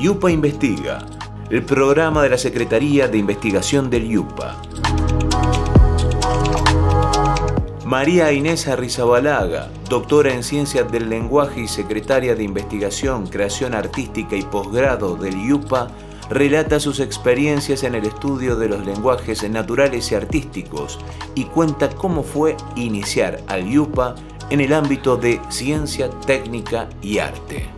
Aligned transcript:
Yupa 0.00 0.30
Investiga, 0.30 1.04
el 1.50 1.62
programa 1.62 2.22
de 2.22 2.30
la 2.30 2.38
Secretaría 2.38 3.06
de 3.06 3.18
Investigación 3.18 3.90
del 3.90 4.08
Yupa. 4.08 4.56
María 7.84 8.32
Inés 8.32 8.66
Arrizabalaga, 8.66 9.68
doctora 9.90 10.32
en 10.32 10.42
Ciencias 10.42 10.90
del 10.90 11.10
Lenguaje 11.10 11.60
y 11.60 11.68
secretaria 11.68 12.34
de 12.34 12.42
Investigación, 12.42 13.26
Creación 13.26 13.74
Artística 13.74 14.36
y 14.36 14.42
Posgrado 14.42 15.16
del 15.16 15.36
IUPA, 15.36 15.88
relata 16.30 16.80
sus 16.80 16.98
experiencias 16.98 17.82
en 17.82 17.94
el 17.94 18.06
estudio 18.06 18.56
de 18.56 18.70
los 18.70 18.86
lenguajes 18.86 19.46
naturales 19.50 20.10
y 20.12 20.14
artísticos 20.14 20.98
y 21.34 21.44
cuenta 21.44 21.90
cómo 21.90 22.22
fue 22.22 22.56
iniciar 22.74 23.42
al 23.48 23.68
IUPA 23.68 24.14
en 24.48 24.62
el 24.62 24.72
ámbito 24.72 25.18
de 25.18 25.42
ciencia, 25.50 26.08
técnica 26.24 26.88
y 27.02 27.18
arte. 27.18 27.68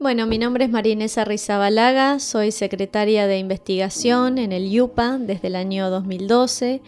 Bueno, 0.00 0.26
mi 0.26 0.38
nombre 0.38 0.64
es 0.64 0.70
María 0.70 0.94
Inés 0.94 1.18
Arrizabalaga, 1.18 2.20
soy 2.20 2.52
secretaria 2.52 3.26
de 3.26 3.36
investigación 3.36 4.38
en 4.38 4.50
el 4.50 4.64
IUPA 4.64 5.18
desde 5.18 5.48
el 5.48 5.56
año 5.56 5.90
2012. 5.90 6.80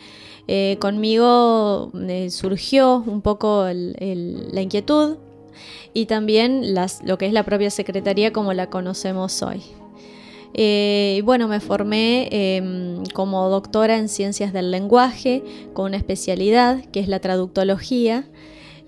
Eh, 0.49 0.79
conmigo 0.81 1.93
eh, 2.09 2.31
surgió 2.31 3.05
un 3.07 3.21
poco 3.21 3.67
la 3.67 4.61
inquietud 4.63 5.19
y 5.93 6.07
también 6.07 6.75
lo 7.05 7.19
que 7.19 7.27
es 7.27 7.35
la 7.35 7.43
propia 7.43 7.69
secretaría 7.69 8.33
como 8.33 8.55
la 8.55 8.71
conocemos 8.71 9.43
hoy. 9.43 9.61
Eh, 10.55 11.21
bueno, 11.27 11.49
me 11.49 11.61
formé 11.61 12.31
em, 12.31 13.05
como 13.13 13.47
doctora 13.51 13.99
en 13.99 14.09
ciencias 14.09 14.55
del 14.55 14.71
lenguaje 14.71 15.43
con 15.75 15.85
una 15.85 15.99
especialidad 15.99 16.83
que 16.87 17.01
es 17.01 17.09
la 17.09 17.21
traductología 17.21 18.25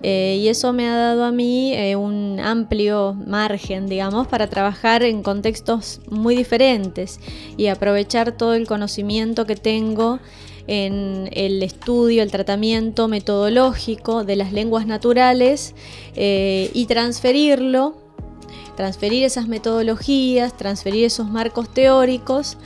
eh, 0.02 0.38
y 0.40 0.48
eso 0.48 0.72
me 0.72 0.88
ha 0.88 0.96
dado 0.96 1.24
a 1.24 1.32
mí 1.32 1.72
eh, 1.74 1.96
un 1.96 2.38
amplio 2.40 3.14
margen, 3.26 3.86
digamos, 3.86 4.26
para 4.26 4.48
trabajar 4.48 5.02
en 5.02 5.22
contextos 5.22 6.00
muy 6.10 6.36
diferentes 6.36 7.20
y 7.56 7.68
aprovechar 7.68 8.32
todo 8.32 8.54
el 8.54 8.66
conocimiento 8.66 9.46
que 9.46 9.56
tengo 9.56 10.20
en 10.66 11.28
el 11.32 11.62
estudio, 11.62 12.22
el 12.22 12.30
tratamiento 12.30 13.08
metodológico 13.08 14.24
de 14.24 14.36
las 14.36 14.52
lenguas 14.52 14.86
naturales 14.86 15.74
eh, 16.16 16.70
y 16.72 16.86
transferirlo, 16.86 17.96
transferir 18.76 19.24
esas 19.24 19.46
metodologías, 19.46 20.56
transferir 20.56 21.04
esos 21.04 21.28
marcos 21.28 21.72
teóricos 21.72 22.56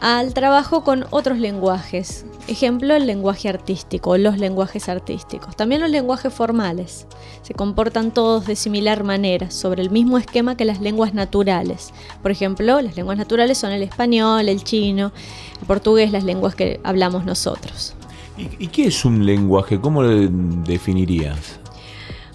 al 0.00 0.32
trabajo 0.32 0.84
con 0.84 1.06
otros 1.10 1.38
lenguajes. 1.38 2.24
Ejemplo, 2.46 2.94
el 2.94 3.06
lenguaje 3.06 3.48
artístico, 3.48 4.16
los 4.16 4.38
lenguajes 4.38 4.88
artísticos. 4.88 5.56
También 5.56 5.80
los 5.80 5.90
lenguajes 5.90 6.32
formales. 6.32 7.06
Se 7.42 7.54
comportan 7.54 8.12
todos 8.12 8.46
de 8.46 8.56
similar 8.56 9.04
manera, 9.04 9.50
sobre 9.50 9.82
el 9.82 9.90
mismo 9.90 10.18
esquema 10.18 10.56
que 10.56 10.64
las 10.64 10.80
lenguas 10.80 11.14
naturales. 11.14 11.92
Por 12.22 12.30
ejemplo, 12.30 12.80
las 12.80 12.96
lenguas 12.96 13.18
naturales 13.18 13.58
son 13.58 13.72
el 13.72 13.82
español, 13.82 14.48
el 14.48 14.62
chino, 14.62 15.12
el 15.60 15.66
portugués, 15.66 16.12
las 16.12 16.24
lenguas 16.24 16.54
que 16.54 16.80
hablamos 16.84 17.24
nosotros. 17.24 17.94
¿Y, 18.36 18.68
qué 18.68 18.86
es 18.86 19.04
un 19.04 19.26
lenguaje? 19.26 19.80
¿Cómo 19.80 20.02
lo 20.02 20.28
definirías? 20.64 21.58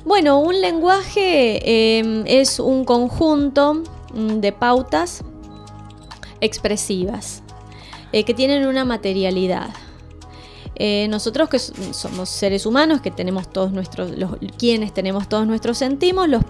Bueno, 0.03 0.39
un 0.39 0.59
lenguaje 0.59 2.00
em, 2.00 2.25
es 2.28 2.59
un 2.59 2.84
conjunto 2.84 3.84
mm, 4.14 4.41
de 4.41 4.52
pautas 4.52 5.23
expresivas 6.41 7.42
eh, 8.14 8.23
que 8.23 8.33
tienen 8.33 8.66
una 8.67 8.86
materialidad. 8.86 9.69
Eh, 10.75 11.08
nosotros 11.09 11.50
que 11.50 11.59
somos 11.59 12.30
seres 12.30 12.66
humanos, 12.66 13.02
que 13.02 13.11
tenemos 13.11 13.50
todos 13.52 13.72
nuestros, 13.72 14.11
quienes 14.58 14.94
tenemos 14.94 15.30
todos 15.30 15.45
nuestros 15.45 15.78
sentidos, 15.78 16.28
los, 16.28 16.44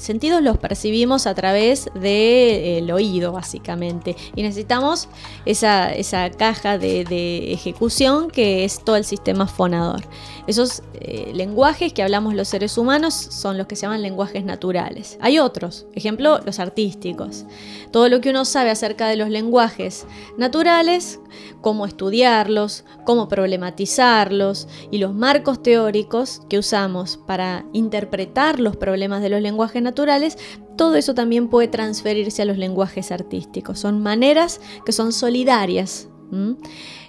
sentidos 0.00 0.40
los 0.42 0.58
percibimos 0.58 1.26
a 1.26 1.34
través 1.34 1.86
del 1.94 2.86
de, 2.86 2.92
oído, 2.92 3.32
básicamente. 3.32 4.16
Y 4.36 4.42
necesitamos 4.42 5.08
esa, 5.46 5.90
caja 6.36 6.78
de, 6.78 7.52
ejecución 7.52 8.30
que 8.30 8.64
es 8.64 8.84
todo 8.84 8.96
el 8.96 9.04
sistema 9.04 9.46
fonador. 9.46 10.04
Esos 10.50 10.82
eh, 10.94 11.30
lenguajes 11.32 11.92
que 11.92 12.02
hablamos 12.02 12.34
los 12.34 12.48
seres 12.48 12.76
humanos 12.76 13.14
son 13.14 13.56
los 13.56 13.68
que 13.68 13.76
se 13.76 13.82
llaman 13.82 14.02
lenguajes 14.02 14.44
naturales. 14.44 15.16
Hay 15.20 15.38
otros, 15.38 15.86
ejemplo, 15.94 16.40
los 16.44 16.58
artísticos. 16.58 17.44
Todo 17.92 18.08
lo 18.08 18.20
que 18.20 18.30
uno 18.30 18.44
sabe 18.44 18.70
acerca 18.70 19.06
de 19.06 19.14
los 19.14 19.28
lenguajes 19.28 20.06
naturales, 20.38 21.20
cómo 21.60 21.86
estudiarlos, 21.86 22.84
cómo 23.06 23.28
problematizarlos 23.28 24.66
y 24.90 24.98
los 24.98 25.14
marcos 25.14 25.62
teóricos 25.62 26.42
que 26.48 26.58
usamos 26.58 27.16
para 27.28 27.64
interpretar 27.72 28.58
los 28.58 28.76
problemas 28.76 29.22
de 29.22 29.28
los 29.28 29.42
lenguajes 29.42 29.80
naturales, 29.80 30.36
todo 30.76 30.96
eso 30.96 31.14
también 31.14 31.46
puede 31.46 31.68
transferirse 31.68 32.42
a 32.42 32.46
los 32.46 32.58
lenguajes 32.58 33.12
artísticos. 33.12 33.78
Son 33.78 34.02
maneras 34.02 34.60
que 34.84 34.90
son 34.90 35.12
solidarias. 35.12 36.08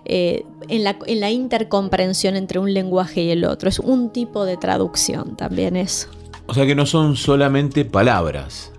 Eh, 0.06 0.46
en, 0.68 0.84
la, 0.84 0.98
en 1.06 1.20
la 1.20 1.30
intercomprensión 1.30 2.36
entre 2.36 2.60
un 2.60 2.74
lenguaje 2.74 3.22
y 3.22 3.32
el 3.32 3.46
otro. 3.46 3.70
Es 3.70 3.80
un 3.80 4.12
tipo 4.12 4.46
de 4.46 4.58
traducción 4.58 5.36
también 5.36 5.76
eso. 5.76 6.08
O 6.48 6.54
sea 6.54 6.66
que 6.66 6.76
no 6.76 6.86
son 6.86 7.16
solamente 7.16 7.86
palabras. 7.86 8.72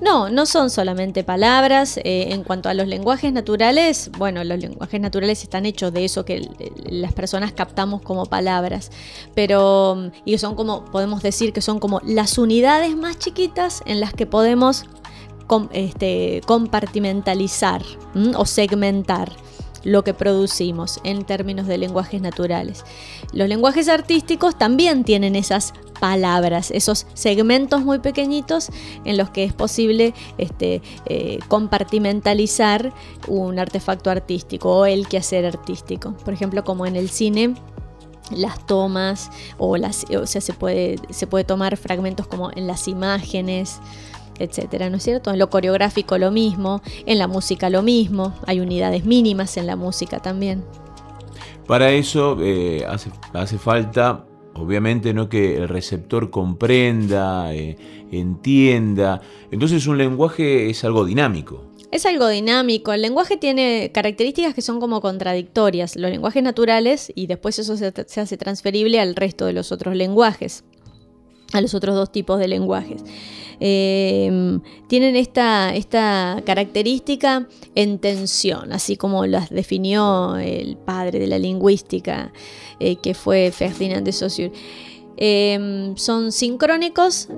No, 0.00 0.28
no 0.28 0.46
son 0.46 0.70
solamente 0.70 1.24
palabras. 1.24 1.98
Eh, 1.98 2.28
en 2.30 2.44
cuanto 2.44 2.68
a 2.68 2.74
los 2.74 2.86
lenguajes 2.86 3.32
naturales, 3.32 4.10
bueno, 4.18 4.44
los 4.44 4.58
lenguajes 4.58 5.00
naturales 5.00 5.42
están 5.42 5.66
hechos 5.66 5.92
de 5.92 6.04
eso 6.04 6.24
que 6.24 6.48
las 6.84 7.12
personas 7.12 7.52
captamos 7.52 8.02
como 8.02 8.26
palabras, 8.26 8.90
pero 9.34 10.10
y 10.24 10.36
son 10.38 10.56
como, 10.56 10.84
podemos 10.86 11.22
decir 11.22 11.52
que 11.52 11.60
son 11.60 11.78
como 11.78 12.00
las 12.04 12.38
unidades 12.38 12.96
más 12.96 13.18
chiquitas 13.18 13.82
en 13.86 14.00
las 14.00 14.12
que 14.12 14.26
podemos 14.26 14.84
este, 15.72 16.40
compartimentalizar 16.46 17.82
o 18.36 18.46
segmentar 18.46 19.32
lo 19.84 20.02
que 20.02 20.14
producimos 20.14 21.00
en 21.04 21.24
términos 21.24 21.66
de 21.66 21.78
lenguajes 21.78 22.20
naturales. 22.20 22.84
Los 23.32 23.48
lenguajes 23.48 23.88
artísticos 23.88 24.58
también 24.58 25.04
tienen 25.04 25.36
esas 25.36 25.72
palabras, 26.00 26.70
esos 26.70 27.06
segmentos 27.14 27.84
muy 27.84 27.98
pequeñitos 27.98 28.70
en 29.04 29.16
los 29.16 29.30
que 29.30 29.44
es 29.44 29.52
posible 29.52 30.14
este, 30.38 30.82
eh, 31.06 31.38
compartimentalizar 31.48 32.92
un 33.28 33.58
artefacto 33.58 34.10
artístico 34.10 34.78
o 34.78 34.86
el 34.86 35.06
quehacer 35.06 35.46
artístico. 35.46 36.14
Por 36.24 36.34
ejemplo, 36.34 36.64
como 36.64 36.86
en 36.86 36.96
el 36.96 37.08
cine 37.08 37.54
las 38.30 38.66
tomas 38.66 39.30
o 39.58 39.76
las 39.76 40.04
o 40.10 40.26
sea 40.26 40.40
se 40.40 40.54
puede 40.54 40.96
se 41.10 41.26
puede 41.26 41.44
tomar 41.44 41.76
fragmentos 41.76 42.26
como 42.26 42.50
en 42.52 42.66
las 42.66 42.88
imágenes 42.88 43.80
etcétera, 44.38 44.90
¿no 44.90 44.96
es 44.96 45.02
cierto? 45.02 45.30
En 45.30 45.38
lo 45.38 45.50
coreográfico 45.50 46.18
lo 46.18 46.30
mismo, 46.30 46.82
en 47.06 47.18
la 47.18 47.28
música 47.28 47.70
lo 47.70 47.82
mismo, 47.82 48.34
hay 48.46 48.60
unidades 48.60 49.04
mínimas 49.04 49.56
en 49.56 49.66
la 49.66 49.76
música 49.76 50.20
también. 50.20 50.64
Para 51.66 51.92
eso 51.92 52.36
eh, 52.40 52.84
hace, 52.86 53.58
falta, 53.58 54.26
obviamente, 54.54 55.14
¿no? 55.14 55.28
que 55.28 55.56
el 55.56 55.68
receptor 55.68 56.30
comprenda, 56.30 57.54
eh, 57.54 57.76
entienda. 58.12 59.22
Entonces 59.50 59.86
un 59.86 59.96
lenguaje 59.96 60.68
es 60.68 60.84
algo 60.84 61.04
dinámico. 61.04 61.64
Es 61.90 62.06
algo 62.06 62.28
dinámico. 62.28 62.92
El 62.92 63.02
lenguaje 63.02 63.36
tiene 63.36 63.92
características 63.94 64.52
que 64.52 64.62
son 64.62 64.80
como 64.80 65.00
contradictorias. 65.00 65.96
Los 65.96 66.10
lenguajes 66.10 66.42
naturales 66.42 67.12
y 67.14 67.28
después 67.28 67.58
eso 67.58 67.76
se, 67.76 67.92
se 68.06 68.20
hace 68.20 68.36
transferible 68.36 69.00
al 69.00 69.14
resto 69.14 69.46
de 69.46 69.52
los 69.52 69.72
otros 69.72 69.94
lenguajes, 69.94 70.64
a 71.54 71.60
los 71.60 71.72
otros 71.72 71.94
dos 71.94 72.10
tipos 72.10 72.38
de 72.38 72.48
lenguajes. 72.48 73.02
Em, 73.60 74.60
tienen 74.88 75.14
esta, 75.14 75.74
esta 75.74 76.42
característica 76.44 77.46
en 77.76 77.98
tensión, 78.00 78.72
así 78.72 78.96
como 78.96 79.24
las 79.26 79.50
definió 79.50 80.36
el 80.36 80.76
padre 80.76 81.20
de 81.20 81.28
la 81.28 81.38
lingüística, 81.38 82.32
eh, 82.80 82.96
que 82.96 83.14
fue 83.14 83.52
Ferdinand 83.52 84.04
de 84.04 84.12
Saussure. 84.12 84.52
Em, 85.16 85.96
son 85.96 86.32
sincrónicos 86.32 87.28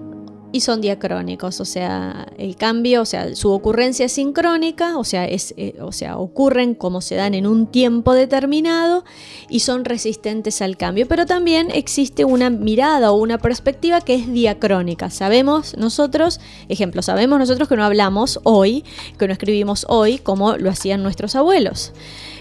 y 0.57 0.61
son 0.61 0.81
diacrónicos, 0.81 1.61
o 1.61 1.67
sea, 1.67 2.27
el 2.39 2.57
cambio, 2.57 3.03
o 3.03 3.05
sea, 3.05 3.37
su 3.37 3.53
ocurrencia 3.53 4.07
es 4.07 4.13
sincrónica, 4.13 4.97
o 4.97 5.05
sea, 5.05 5.27
es, 5.27 5.53
eh, 5.59 5.77
o 5.81 5.93
sea, 5.93 6.17
ocurren 6.17 6.75
como 6.75 7.03
se 7.03 7.15
dan 7.15 7.35
en 7.35 7.47
un 7.47 7.67
tiempo 7.67 8.15
determinado 8.15 9.05
y 9.51 9.61
son 9.61 9.85
resistentes 9.85 10.63
al 10.63 10.79
cambio, 10.79 11.07
pero 11.07 11.27
también 11.27 11.71
existe 11.71 12.25
una 12.25 12.49
mirada 12.49 13.13
o 13.13 13.17
una 13.17 13.37
perspectiva 13.37 14.01
que 14.01 14.15
es 14.15 14.33
diacrónica. 14.33 15.11
Sabemos 15.11 15.77
nosotros, 15.77 16.41
ejemplo, 16.71 17.03
sabemos 17.03 17.39
nosotros 17.39 17.69
que 17.69 17.77
no 17.77 17.85
hablamos 17.85 18.41
hoy, 18.43 18.83
que 19.19 19.27
no 19.27 19.35
escribimos 19.35 19.85
hoy 19.91 20.17
como 20.17 20.57
lo 20.57 20.71
hacían 20.71 21.03
nuestros 21.03 21.37
abuelos. 21.37 21.93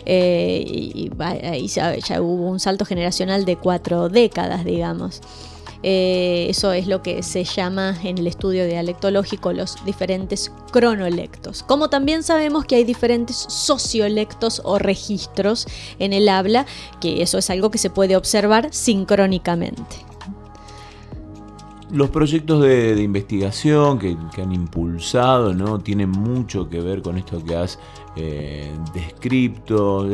Eh, 0.06 0.64
y, 0.66 1.12
ahí 1.20 1.68
ya 1.68 2.22
hubo 2.22 2.48
un 2.48 2.62
salto 2.62 2.86
generacional 2.86 3.44
de 3.44 3.58
cuatro 3.58 4.08
décadas, 4.08 4.64
digamos. 4.64 5.22
Eh, 5.88 6.48
eso 6.50 6.74
es 6.74 6.88
lo 6.88 7.04
que 7.04 7.22
se 7.22 7.44
llama 7.44 7.96
en 8.04 8.18
el 8.18 8.26
estudio 8.26 8.66
dialectológico 8.66 9.54
los 9.54 9.86
diferentes 9.86 10.52
cronolectos. 10.72 11.62
Como 11.62 11.92
también 11.92 12.24
sabemos 12.24 12.66
que 12.66 12.78
hay 12.78 12.84
diferentes 12.84 13.36
sociolectos 13.48 14.64
o 14.66 14.80
registros 14.80 15.68
en 16.00 16.14
el 16.14 16.28
habla, 16.28 16.66
que 17.00 17.22
eso 17.22 17.38
es 17.38 17.52
algo 17.52 17.70
que 17.70 17.78
se 17.78 17.92
puede 17.92 18.16
observar 18.16 18.70
sincrónicamente. 18.72 20.15
Los 21.92 22.10
proyectos 22.10 22.62
de, 22.62 23.02
investigación 23.02 24.00
que, 24.00 24.18
han 24.42 24.52
impulsado 24.52 25.54
¿no? 25.54 25.80
tienen 25.80 26.10
mucho 26.10 26.70
que 26.70 26.80
ver 26.82 27.02
con 27.02 27.18
esto 27.18 27.44
que 27.44 27.56
has 27.56 27.80
eh, 28.16 28.72
descrito. 28.94 30.08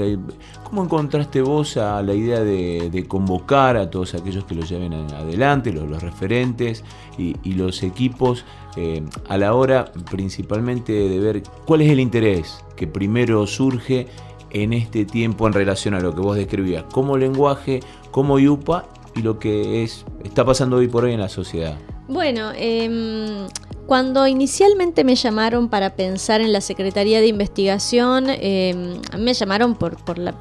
¿Cómo 0.64 0.84
encontraste 0.84 1.42
vos 1.42 1.78
a 1.78 2.02
la 2.02 2.14
idea 2.14 2.42
de, 2.42 3.06
convocar 3.08 3.78
a 3.78 3.90
todos 3.90 4.14
aquellos 4.16 4.44
que 4.46 4.56
lo 4.56 4.64
lleven 4.64 4.94
adelante, 4.94 5.72
los, 5.72 6.02
referentes 6.02 6.84
y, 7.18 7.54
los 7.54 7.84
equipos, 7.84 8.46
eh, 8.76 9.04
a 9.28 9.38
la 9.38 9.54
hora 9.54 9.92
principalmente 10.10 10.94
de 10.94 11.20
ver 11.20 11.44
cuál 11.66 11.82
es 11.82 11.90
el 11.90 12.00
interés 12.00 12.64
que 12.76 12.88
primero 12.88 13.46
surge 13.48 14.08
en 14.50 14.74
este 14.74 15.06
tiempo 15.06 15.48
en 15.48 15.54
relación 15.54 15.94
a 15.94 16.00
lo 16.00 16.14
que 16.14 16.22
vos 16.22 16.36
describías 16.36 16.84
como 16.92 17.18
lenguaje, 17.18 17.82
como 18.12 18.40
yupa 18.40 18.86
y 19.16 19.22
lo 19.22 19.40
que 19.40 19.84
es, 19.84 20.06
está 20.24 20.46
pasando 20.46 20.78
hoy 20.78 20.88
por 20.88 21.06
hoy 21.06 21.14
en 21.14 21.20
la 21.20 21.30
sociedad? 21.30 21.78
Bueno, 22.08 22.52
eh, 22.56 23.48
cuando 23.92 24.26
inicialmente 24.26 25.04
me 25.04 25.16
llamaron 25.16 25.68
para 25.68 25.98
pensar 25.98 26.40
en 26.40 26.54
la 26.54 26.62
Secretaría 26.62 27.20
de 27.20 27.28
Investigación, 27.28 28.28
eh, 28.30 28.74
me 29.20 29.34
llamaron 29.34 29.76
por, 29.76 30.18
la, 30.18 30.34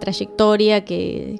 trayectoria 0.00 0.86
que, 0.86 1.38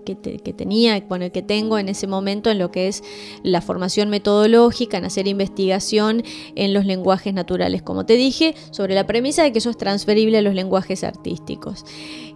tenía, 0.54 1.02
bueno, 1.08 1.32
que 1.32 1.40
tengo 1.40 1.78
en 1.78 1.88
ese 1.88 2.06
momento 2.06 2.50
en 2.50 2.58
lo 2.58 2.70
que 2.70 2.88
es 2.88 3.02
la 3.42 3.62
formación 3.62 4.10
metodológica, 4.10 4.98
en 4.98 5.06
hacer 5.06 5.26
investigación 5.26 6.22
en 6.54 6.74
los 6.74 6.84
lenguajes 6.84 7.32
naturales, 7.32 7.80
como 7.80 8.04
te 8.04 8.16
dije, 8.16 8.54
sobre 8.70 8.94
la 8.94 9.06
premisa 9.06 9.42
de 9.42 9.52
que 9.52 9.60
eso 9.60 9.70
es 9.70 9.78
transferible 9.78 10.36
a 10.36 10.42
los 10.42 10.54
lenguajes 10.54 11.02
artísticos 11.02 11.86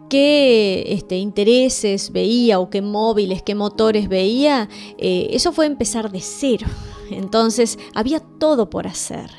qué 0.08 0.84
este, 0.88 1.16
intereses 1.16 2.12
veía 2.12 2.58
o 2.58 2.70
qué 2.70 2.82
móviles, 2.82 3.42
qué 3.42 3.54
motores 3.54 4.08
veía, 4.08 4.68
eh, 4.98 5.28
eso 5.30 5.52
fue 5.52 5.66
empezar 5.66 6.10
de 6.10 6.20
cero. 6.20 6.66
Entonces 7.10 7.78
había 7.94 8.20
todo 8.20 8.68
por 8.70 8.86
hacer. 8.86 9.30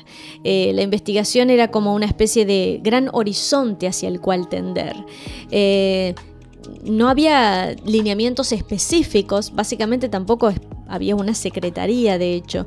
Eh, 0.44 0.72
la 0.74 0.82
investigación 0.82 1.50
era 1.50 1.70
como 1.70 1.94
una 1.94 2.06
especie 2.06 2.44
de 2.44 2.80
gran 2.82 3.08
horizonte 3.12 3.86
hacia 3.86 4.08
el 4.08 4.20
cual 4.20 4.48
tender. 4.48 4.96
Eh, 5.50 6.14
no 6.84 7.08
había 7.08 7.74
lineamientos 7.84 8.52
específicos, 8.52 9.54
básicamente 9.54 10.08
tampoco 10.08 10.52
había 10.88 11.16
una 11.16 11.34
secretaría, 11.34 12.18
de 12.18 12.34
hecho. 12.34 12.66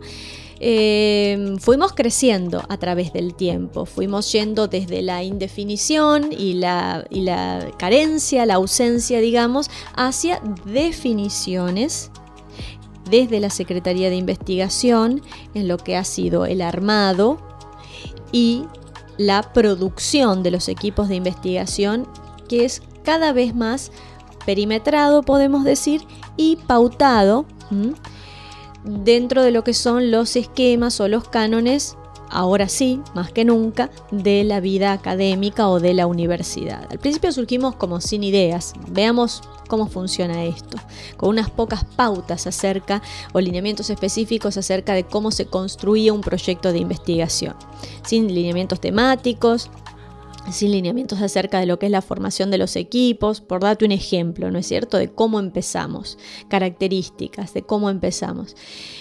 Eh, 0.65 1.57
fuimos 1.59 1.91
creciendo 1.91 2.63
a 2.69 2.77
través 2.77 3.11
del 3.11 3.35
tiempo, 3.35 3.85
fuimos 3.85 4.31
yendo 4.31 4.69
desde 4.69 5.01
la 5.01 5.21
indefinición 5.21 6.29
y 6.31 6.53
la, 6.53 7.05
y 7.09 7.23
la 7.23 7.69
carencia, 7.77 8.45
la 8.45 8.53
ausencia, 8.53 9.19
digamos, 9.19 9.69
hacia 9.93 10.39
definiciones 10.63 12.11
desde 13.09 13.41
la 13.41 13.49
Secretaría 13.49 14.09
de 14.09 14.15
Investigación 14.15 15.21
en 15.53 15.67
lo 15.67 15.75
que 15.75 15.97
ha 15.97 16.05
sido 16.05 16.45
el 16.45 16.61
armado 16.61 17.39
y 18.31 18.63
la 19.17 19.51
producción 19.51 20.43
de 20.43 20.51
los 20.51 20.69
equipos 20.69 21.09
de 21.09 21.15
investigación, 21.15 22.07
que 22.47 22.63
es 22.63 22.81
cada 23.03 23.33
vez 23.33 23.53
más 23.53 23.91
perimetrado, 24.45 25.23
podemos 25.23 25.65
decir, 25.65 26.03
y 26.37 26.55
pautado 26.55 27.45
dentro 28.83 29.43
de 29.43 29.51
lo 29.51 29.63
que 29.63 29.73
son 29.73 30.11
los 30.11 30.35
esquemas 30.35 30.99
o 30.99 31.07
los 31.07 31.27
cánones, 31.27 31.97
ahora 32.29 32.67
sí, 32.67 32.99
más 33.13 33.31
que 33.31 33.45
nunca, 33.45 33.89
de 34.11 34.43
la 34.43 34.59
vida 34.59 34.91
académica 34.91 35.69
o 35.69 35.79
de 35.79 35.93
la 35.93 36.07
universidad. 36.07 36.87
Al 36.91 36.99
principio 36.99 37.31
surgimos 37.31 37.75
como 37.75 38.01
sin 38.01 38.23
ideas, 38.23 38.73
veamos 38.89 39.41
cómo 39.67 39.87
funciona 39.87 40.43
esto, 40.43 40.77
con 41.17 41.29
unas 41.29 41.49
pocas 41.49 41.85
pautas 41.85 42.47
acerca 42.47 43.01
o 43.31 43.39
lineamientos 43.39 43.89
específicos 43.89 44.57
acerca 44.57 44.93
de 44.93 45.03
cómo 45.03 45.31
se 45.31 45.45
construía 45.45 46.13
un 46.13 46.21
proyecto 46.21 46.71
de 46.71 46.79
investigación, 46.79 47.55
sin 48.03 48.33
lineamientos 48.33 48.79
temáticos, 48.79 49.69
sin 50.51 50.71
lineamientos 50.71 51.21
acerca 51.21 51.59
de 51.59 51.65
lo 51.65 51.79
que 51.79 51.87
es 51.87 51.91
la 51.91 52.01
formación 52.01 52.51
de 52.51 52.57
los 52.57 52.75
equipos, 52.75 53.41
por 53.41 53.61
darte 53.61 53.85
un 53.85 53.91
ejemplo, 53.91 54.51
¿no 54.51 54.59
es 54.59 54.67
cierto?, 54.67 54.97
de 54.97 55.09
cómo 55.09 55.39
empezamos, 55.39 56.17
características 56.47 57.53
de 57.53 57.63
cómo 57.63 57.89
empezamos. 57.89 58.55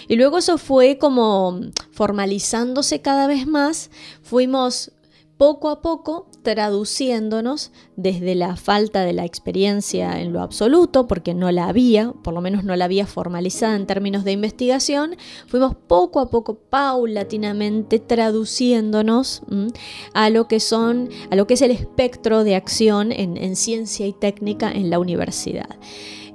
Y 0.07 0.15
luego 0.15 0.37
eso 0.37 0.57
fue 0.57 0.97
como 0.97 1.59
formalizándose 1.91 3.01
cada 3.01 3.27
vez 3.27 3.47
más, 3.47 3.91
fuimos 4.21 4.91
poco 5.37 5.69
a 5.69 5.81
poco 5.81 6.27
traduciéndonos 6.43 7.71
desde 7.95 8.35
la 8.35 8.55
falta 8.55 9.01
de 9.01 9.13
la 9.13 9.25
experiencia 9.25 10.21
en 10.21 10.33
lo 10.33 10.41
absoluto, 10.41 11.07
porque 11.07 11.33
no 11.33 11.51
la 11.51 11.67
había, 11.67 12.11
por 12.11 12.33
lo 12.33 12.41
menos 12.41 12.63
no 12.63 12.75
la 12.75 12.85
había 12.85 13.07
formalizada 13.07 13.75
en 13.75 13.87
términos 13.87 14.23
de 14.23 14.33
investigación, 14.33 15.15
fuimos 15.47 15.75
poco 15.75 16.19
a 16.19 16.29
poco, 16.29 16.55
paulatinamente 16.55 17.99
traduciéndonos 17.99 19.41
a 20.13 20.29
lo 20.29 20.47
que 20.47 20.59
son, 20.59 21.09
a 21.31 21.35
lo 21.35 21.47
que 21.47 21.55
es 21.55 21.61
el 21.61 21.71
espectro 21.71 22.43
de 22.43 22.55
acción 22.55 23.11
en 23.11 23.55
ciencia 23.55 24.05
y 24.05 24.13
técnica 24.13 24.71
en 24.71 24.89
la 24.89 24.99
universidad. 24.99 25.69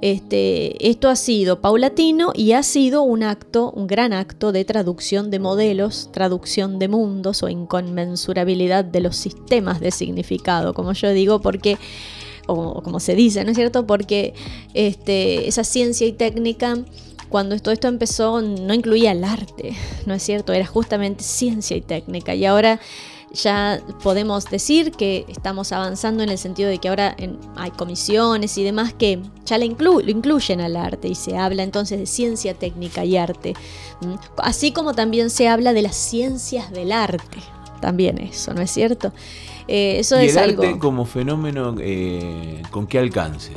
Este, 0.01 0.89
esto 0.89 1.09
ha 1.09 1.15
sido 1.15 1.59
paulatino 1.59 2.31
y 2.33 2.53
ha 2.53 2.63
sido 2.63 3.03
un 3.03 3.23
acto, 3.23 3.71
un 3.71 3.85
gran 3.85 4.13
acto 4.13 4.51
de 4.51 4.63
traducción 4.63 5.29
de 5.29 5.39
modelos, 5.39 6.09
traducción 6.13 6.79
de 6.79 6.87
mundos 6.87 7.43
o 7.43 7.49
inconmensurabilidad 7.49 8.85
de 8.85 9.01
los 9.01 9.17
sistemas 9.17 9.81
de 9.81 9.91
significado, 9.91 10.73
como 10.73 10.93
yo 10.93 11.11
digo, 11.11 11.41
porque 11.41 11.77
o 12.47 12.81
como 12.81 12.99
se 12.99 13.13
dice, 13.15 13.43
¿no 13.43 13.51
es 13.51 13.57
cierto? 13.57 13.85
Porque 13.85 14.33
este, 14.73 15.47
esa 15.47 15.63
ciencia 15.63 16.07
y 16.07 16.13
técnica 16.13 16.77
cuando 17.29 17.57
todo 17.59 17.73
esto 17.73 17.87
empezó 17.87 18.41
no 18.41 18.73
incluía 18.73 19.11
el 19.11 19.23
arte, 19.23 19.75
¿no 20.05 20.15
es 20.15 20.23
cierto? 20.23 20.51
Era 20.51 20.65
justamente 20.65 21.23
ciencia 21.23 21.77
y 21.77 21.81
técnica. 21.81 22.33
Y 22.33 22.45
ahora 22.45 22.79
ya 23.31 23.81
podemos 24.01 24.45
decir 24.45 24.91
que 24.91 25.25
estamos 25.27 25.71
avanzando 25.71 26.23
en 26.23 26.29
el 26.29 26.37
sentido 26.37 26.69
de 26.69 26.79
que 26.79 26.89
ahora 26.89 27.15
hay 27.55 27.71
comisiones 27.71 28.57
y 28.57 28.63
demás 28.63 28.93
que 28.93 29.21
ya 29.45 29.57
lo 29.57 29.65
incluyen 29.65 30.61
al 30.61 30.75
arte 30.75 31.07
y 31.07 31.15
se 31.15 31.37
habla 31.37 31.63
entonces 31.63 31.99
de 31.99 32.05
ciencia 32.05 32.53
técnica 32.53 33.05
y 33.05 33.17
arte, 33.17 33.53
así 34.37 34.71
como 34.71 34.93
también 34.93 35.29
se 35.29 35.47
habla 35.47 35.73
de 35.73 35.83
las 35.83 35.95
ciencias 35.95 36.71
del 36.71 36.91
arte, 36.91 37.37
también 37.81 38.17
eso, 38.19 38.53
¿no 38.53 38.61
es 38.61 38.71
cierto? 38.71 39.13
Eh, 39.67 39.99
eso 39.99 40.19
¿Y 40.19 40.29
el 40.29 40.37
arte 40.37 40.79
como 40.79 41.05
fenómeno 41.05 41.75
eh, 41.79 42.63
con 42.71 42.87
qué 42.87 42.97
alcance? 42.97 43.53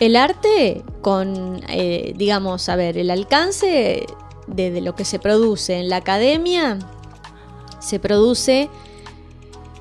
El 0.00 0.16
arte 0.16 0.82
con, 1.02 1.60
eh, 1.68 2.14
digamos, 2.16 2.70
a 2.70 2.76
ver, 2.76 2.96
el 2.96 3.10
alcance 3.10 4.06
de 4.46 4.80
lo 4.80 4.94
que 4.94 5.04
se 5.04 5.18
produce 5.18 5.78
en 5.78 5.90
la 5.90 5.96
academia 5.96 6.78
se 7.80 7.98
produce, 7.98 8.68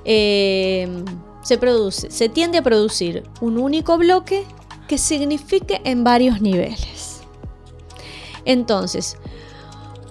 eh, 0.05 1.03
se 1.43 1.57
produce, 1.57 2.09
se 2.09 2.29
tiende 2.29 2.59
a 2.59 2.63
producir 2.63 3.23
un 3.41 3.57
único 3.57 3.97
bloque 3.97 4.45
que 4.87 4.97
signifique 4.97 5.81
en 5.83 6.03
varios 6.03 6.41
niveles. 6.41 7.21
Entonces, 8.45 9.17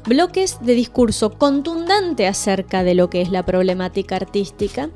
bloques 0.06 0.58
de 0.60 0.74
discurso 0.74 1.30
contundente 1.30 2.26
acerca 2.26 2.84
de 2.84 2.94
lo 2.94 3.10
que 3.10 3.20
es 3.20 3.30
la 3.30 3.44
problemática 3.44 4.16
artística 4.16 4.90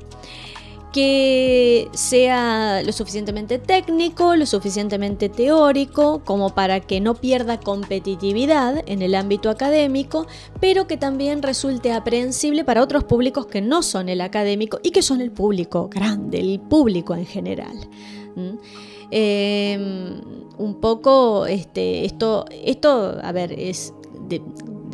que 0.93 1.89
sea 1.91 2.83
lo 2.83 2.91
suficientemente 2.91 3.57
técnico, 3.57 4.35
lo 4.35 4.45
suficientemente 4.45 5.27
teórico, 5.27 6.21
como 6.23 6.51
para 6.51 6.79
que 6.81 7.01
no 7.01 7.15
pierda 7.15 7.59
competitividad 7.59 8.83
en 8.85 9.01
el 9.01 9.15
ámbito 9.15 9.49
académico, 9.49 10.27
pero 10.61 10.85
que 10.85 10.95
también 10.95 11.41
resulte 11.41 11.91
aprehensible 11.91 12.63
para 12.63 12.83
otros 12.83 13.03
públicos 13.05 13.47
que 13.47 13.59
no 13.59 13.81
son 13.81 14.07
el 14.07 14.21
académico 14.21 14.79
y 14.83 14.91
que 14.91 15.01
son 15.01 15.19
el 15.19 15.31
público 15.31 15.89
grande, 15.89 16.39
el 16.39 16.59
público 16.59 17.15
en 17.15 17.25
general. 17.25 17.89
Em, 19.09 20.21
un 20.59 20.75
poco 20.79 21.47
este, 21.47 22.05
esto, 22.05 22.45
esto, 22.51 23.17
a 23.21 23.31
ver, 23.31 23.51
es 23.51 23.93
de 24.29 24.41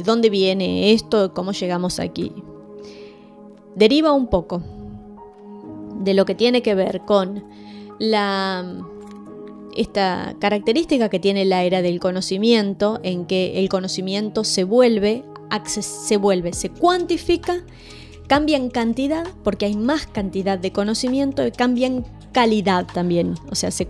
dónde 0.06 0.30
viene 0.30 0.94
esto, 0.94 1.34
cómo 1.34 1.52
llegamos 1.52 2.00
aquí. 2.00 2.32
Deriva 3.76 4.14
un 4.14 4.28
poco 4.28 4.62
de 6.00 6.14
lo 6.14 6.26
que 6.26 6.36
tiene 6.36 6.62
que 6.62 6.76
ver 6.76 7.02
con 7.02 7.44
la 8.00 8.86
esta 9.76 10.36
característica 10.40 11.10
que 11.10 11.20
tiene 11.20 11.46
la 11.46 11.64
era 11.64 11.82
del 11.82 12.00
conocimiento, 12.00 13.00
en 13.04 13.26
que 13.26 13.60
el 13.60 13.70
conocimiento 13.70 14.44
se 14.44 14.64
vuelve, 14.64 15.24
se 15.66 16.18
vuelve, 16.18 16.54
se 16.54 16.70
cuantifica, 16.70 17.64
cambia 18.28 18.58
en 18.58 18.70
cantidad, 18.70 19.26
porque 19.44 19.66
hay 19.66 19.76
más 19.76 20.08
cantidad 20.08 20.58
de 20.58 20.72
conocimiento, 20.72 21.44
cambia 21.56 21.88
en 21.88 22.04
calidad 22.32 22.86
también, 22.86 23.36
o 23.52 23.56
sea, 23.56 23.72
se 23.72 23.88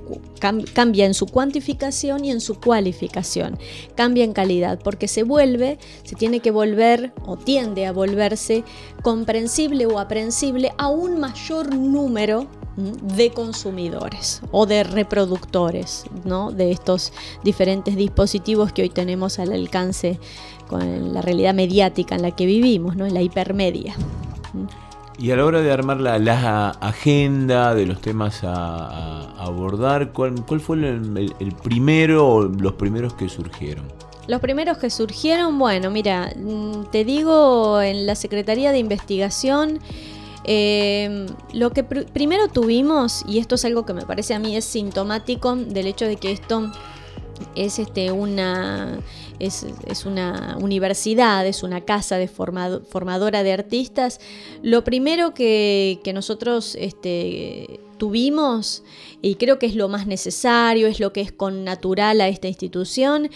cambia 0.74 1.06
en 1.06 1.14
su 1.14 1.26
cuantificación 1.26 2.26
y 2.26 2.32
en 2.32 2.42
su 2.42 2.60
cualificación, 2.60 3.58
cambia 3.96 4.24
en 4.24 4.34
calidad, 4.34 4.80
porque 4.84 5.08
se 5.08 5.24
vuelve, 5.24 5.78
se 6.04 6.16
tiene 6.16 6.40
que 6.40 6.52
volver 6.52 7.14
o 7.26 7.38
tiende 7.38 7.86
a 7.86 7.92
volverse 7.92 8.64
comprensible 9.02 9.86
o 9.86 10.00
aprensible 10.00 10.72
a 10.78 10.90
un 10.90 11.20
mayor 11.20 11.76
número 11.76 12.48
de 12.78 13.32
consumidores 13.32 14.42
o 14.52 14.66
de 14.66 14.84
reproductores 14.84 16.06
¿no? 16.24 16.52
de 16.52 16.72
estos 16.72 17.12
diferentes 17.44 17.96
dispositivos 17.96 18.72
que 18.72 18.84
hoy 18.84 18.90
tenemos 18.90 19.40
al 19.40 19.52
alcance 19.52 20.20
con 20.68 21.14
la 21.14 21.22
realidad 21.22 21.54
mediática 21.54 22.16
en 22.16 22.22
la 22.22 22.32
que 22.32 22.46
vivimos, 22.46 22.96
¿no? 22.96 23.06
en 23.06 23.14
la 23.14 23.22
hipermedia. 23.22 23.96
Y 25.20 25.32
a 25.32 25.36
la 25.36 25.44
hora 25.44 25.60
de 25.60 25.70
armar 25.70 26.00
la, 26.00 26.70
agenda 26.80 27.76
de 27.76 27.86
los 27.86 28.00
temas 28.00 28.42
a, 28.46 29.34
abordar, 29.38 30.14
¿cuál, 30.14 30.62
fue 30.62 30.78
el, 30.78 31.56
primero 31.62 32.26
o 32.26 32.44
los 32.44 32.74
primeros 32.74 33.14
que 33.16 33.28
surgieron? 33.28 33.84
Los 34.28 34.40
primeros 34.40 34.78
que 34.78 34.90
surgieron, 34.90 35.60
bueno, 35.60 35.92
mira, 35.92 36.32
mm, 36.38 36.86
te 36.92 37.04
digo, 37.04 37.82
en 37.82 38.06
la 38.06 38.16
Secretaría 38.16 38.72
de 38.72 38.80
Investigación, 38.80 39.80
em, 40.46 41.26
lo 41.52 41.72
que 41.72 41.84
primero 41.84 42.48
tuvimos, 42.48 43.26
y 43.28 43.40
esto 43.40 43.56
es 43.56 43.66
algo 43.66 43.86
que 43.86 43.94
me 43.94 44.06
parece 44.06 44.36
a 44.36 44.40
mí 44.40 44.56
es 44.56 44.64
sintomático 44.64 45.54
del 45.54 45.88
hecho 45.88 46.06
de 46.06 46.16
que 46.16 46.32
esto 46.32 46.72
es 47.56 47.78
este, 47.78 48.14
una, 48.14 49.00
es, 49.40 50.06
una 50.06 50.58
universidad, 50.60 51.46
es 51.46 51.64
una 51.64 51.82
casa 51.82 52.18
de 52.18 52.28
formadora 52.28 53.44
de 53.44 53.54
artistas. 53.54 54.20
Lo 54.62 54.84
primero 54.84 55.34
que, 55.34 56.00
nosotros 56.14 56.76
este, 56.80 57.80
tuvimos, 58.00 58.82
y 59.22 59.36
creo 59.36 59.60
que 59.60 59.68
es 59.68 59.76
lo 59.76 59.88
más 59.88 60.08
necesario, 60.08 60.88
es 60.88 61.00
lo 61.00 61.14
que 61.14 61.22
es 61.22 61.32
con 61.32 61.64
natural 61.64 62.20
a 62.22 62.28
esta 62.28 62.48
institución, 62.48 63.30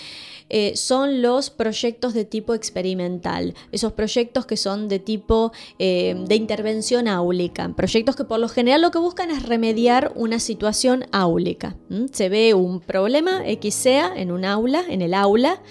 eh, 0.49 0.75
son 0.75 1.21
los 1.21 1.49
proyectos 1.51 2.15
de 2.15 2.25
tipo 2.25 2.55
experimental, 2.55 3.53
esos 3.71 3.93
proyectos 3.93 4.45
que 4.45 4.57
son 4.57 4.87
de 4.87 4.99
tipo 4.99 5.51
eh, 5.77 6.15
de 6.27 6.35
intervención 6.35 7.07
áulica, 7.07 7.71
proyectos 7.75 8.15
que 8.15 8.23
por 8.23 8.39
lo 8.39 8.49
general 8.49 8.81
lo 8.81 8.91
que 8.91 8.99
buscan 8.99 9.29
es 9.29 9.43
remediar 9.43 10.11
una 10.15 10.39
situación 10.39 11.05
áulica. 11.11 11.75
Se 12.11 12.29
ve 12.29 12.53
un 12.53 12.79
problema, 12.79 13.47
X 13.47 13.75
sea, 13.75 14.13
en 14.15 14.31
un 14.31 14.45
aula, 14.45 14.83
en 14.89 15.01
el 15.01 15.13
aula, 15.13 15.61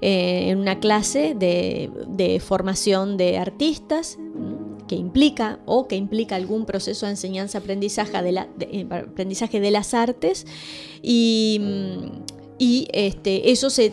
eh, 0.00 0.50
en 0.50 0.58
una 0.58 0.78
clase 0.78 1.34
de, 1.34 1.90
de 2.06 2.38
formación 2.38 3.16
de 3.16 3.38
artistas 3.38 4.18
que 4.88 4.96
implica 4.96 5.60
o 5.66 5.86
que 5.86 5.94
implica 5.94 6.34
algún 6.34 6.64
proceso 6.64 7.06
de 7.06 7.12
enseñanza-aprendizaje 7.12 8.20
de, 8.22 8.32
la, 8.32 8.48
aprendizaje 8.90 9.60
de 9.60 9.70
las 9.70 9.94
artes. 9.94 10.46
Y 11.02 11.60
mm, 11.60 12.38
y 12.58 12.88
este, 12.92 13.52
eso 13.52 13.70
se, 13.70 13.92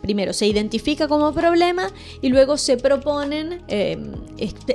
primero 0.00 0.32
se 0.32 0.46
identifica 0.46 1.06
como 1.06 1.32
problema 1.34 1.92
y 2.22 2.30
luego 2.30 2.56
se 2.56 2.78
proponen 2.78 3.62
em, 3.68 4.12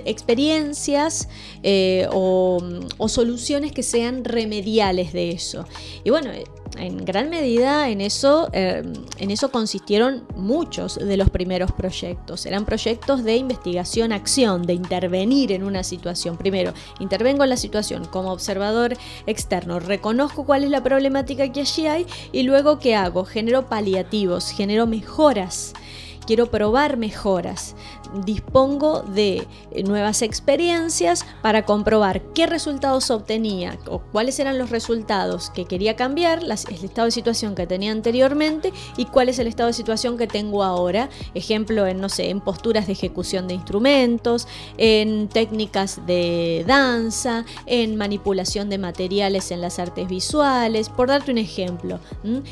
experiencias 0.06 1.28
eh, 1.64 2.08
o, 2.12 2.60
soluciones 3.08 3.72
que 3.72 3.84
sean 3.84 4.24
remediales 4.24 5.14
de 5.14 5.32
eso. 5.32 5.66
Y 6.04 6.10
bueno, 6.12 6.30
en 6.78 7.04
gran 7.04 7.30
medida 7.30 7.90
en 7.90 8.02
eso, 8.02 8.50
eh, 8.54 8.84
en 9.18 9.32
eso 9.32 9.52
consistieron 9.52 10.24
muchos 10.36 10.96
de 10.96 11.18
los 11.18 11.30
primeros 11.30 11.72
proyectos. 11.72 12.46
Eran 12.46 12.66
proyectos 12.66 13.24
de 13.24 13.36
investigación, 13.36 14.14
acción, 14.14 14.64
de 14.64 14.74
intervenir 14.74 15.52
en 15.52 15.64
una 15.64 15.84
situación. 15.84 16.38
Primero, 16.38 16.74
intervengo 17.00 17.44
en 17.44 17.50
la 17.50 17.58
situación 17.58 18.06
como 18.06 18.32
observador 18.32 18.96
externo, 19.26 19.80
reconozco 19.80 20.46
cuál 20.46 20.64
es 20.64 20.70
la 20.70 20.84
problemática 20.84 21.52
que 21.52 21.62
allí 21.62 21.88
hay 21.88 22.06
y 22.32 22.44
luego 22.44 22.80
qué 22.80 22.96
hago? 22.96 23.26
Genero 23.26 23.68
paliativos, 23.68 24.52
genero 24.52 24.86
mejoras 24.86 25.74
quiero 26.30 26.52
probar 26.52 26.96
mejoras, 26.98 27.76
dispongo 28.26 29.02
de 29.02 29.48
eh, 29.72 29.84
nuevas 29.84 30.22
experiencias 30.22 31.26
para 31.42 31.66
comprobar 31.66 32.22
qué 32.34 32.48
resultados 32.48 33.12
obtenía 33.12 33.78
o 33.88 34.00
cuáles 34.00 34.40
eran 34.40 34.58
los 34.58 34.70
resultados 34.70 35.50
que 35.50 35.66
quería 35.66 35.96
cambiar, 35.96 36.44
el 36.44 36.52
estado 36.52 37.06
de 37.06 37.12
situación 37.12 37.56
que 37.56 37.68
tenía 37.68 37.92
anteriormente 37.92 38.74
y 38.98 39.06
cuál 39.06 39.30
es 39.30 39.40
el 39.40 39.48
estado 39.48 39.68
de 39.68 39.74
situación 39.74 40.18
que 40.18 40.28
tengo 40.28 40.64
ahora. 40.64 41.10
Ejemplo, 41.34 41.88
en, 41.88 42.00
no 42.02 42.10
sé, 42.10 42.30
en 42.30 42.42
posturas 42.42 42.88
de 42.88 42.94
ejecución 42.94 43.48
de 43.48 43.56
instrumentos, 43.56 44.48
en 44.78 45.28
técnicas 45.28 46.06
de 46.06 46.64
danza, 46.68 47.46
en 47.66 47.96
manipulación 47.96 48.70
de 48.70 48.78
materiales 48.78 49.52
en 49.52 49.62
las 49.62 49.80
artes 49.80 50.08
visuales, 50.08 50.90
por 50.90 51.10
darte 51.10 51.32
un 51.32 51.38
ejemplo. 51.38 52.00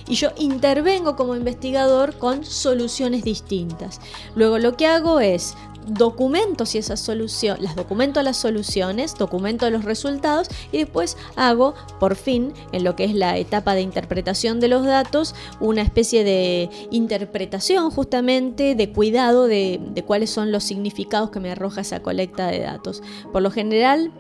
Y 0.08 0.16
yo 0.16 0.30
intervengo 0.38 1.16
como 1.16 1.36
investigador 1.36 2.18
con 2.18 2.46
soluciones 2.46 3.24
distintas. 3.24 4.00
Luego 4.36 4.60
lo 4.60 4.76
que 4.76 4.88
hago 4.88 5.20
es 5.20 5.47
documento 5.88 6.66
si 6.66 6.78
esa 6.78 6.98
solución, 6.98 7.58
las 7.62 7.76
documento 7.76 8.22
las 8.22 8.38
soluciones, 8.38 9.16
documento 9.16 9.70
los 9.70 9.86
resultados 9.86 10.50
y 10.72 10.80
después 10.80 11.18
hago 11.36 11.74
por 12.00 12.16
fin 12.16 12.54
en 12.72 12.84
lo 12.84 12.96
que 12.96 13.06
es 13.06 13.14
la 13.14 13.38
etapa 13.38 13.74
de 13.74 13.82
interpretación 13.82 14.60
de 14.60 14.68
los 14.68 14.86
datos 14.86 15.36
una 15.60 15.82
especie 15.82 16.24
de 16.24 16.70
interpretación 16.92 17.90
justamente 17.92 18.76
de 18.76 18.92
cuidado 18.92 19.48
de, 19.48 19.80
cuáles 20.06 20.30
son 20.30 20.52
los 20.52 20.64
significados 20.64 21.30
que 21.30 21.40
me 21.40 21.52
arroja 21.52 21.82
esa 21.82 22.02
colecta 22.02 22.48
de 22.48 22.60
datos. 22.60 23.02
Por 23.32 23.42
lo 23.42 23.52
general 23.52 24.12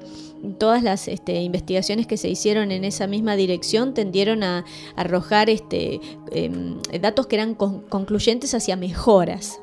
todas 0.59 0.83
las 0.83 1.07
este, 1.07 1.41
investigaciones 1.41 2.07
que 2.07 2.17
se 2.17 2.29
hicieron 2.29 2.71
en 2.71 2.85
esa 2.85 3.07
misma 3.07 3.35
dirección 3.35 3.93
tendieron 3.93 4.43
a, 4.43 4.65
arrojar 4.95 5.49
este, 5.49 5.99
em, 6.31 6.79
datos 7.01 7.27
que 7.27 7.35
eran 7.35 7.55
concluyentes 7.55 8.53
hacia 8.53 8.75
mejoras. 8.75 9.59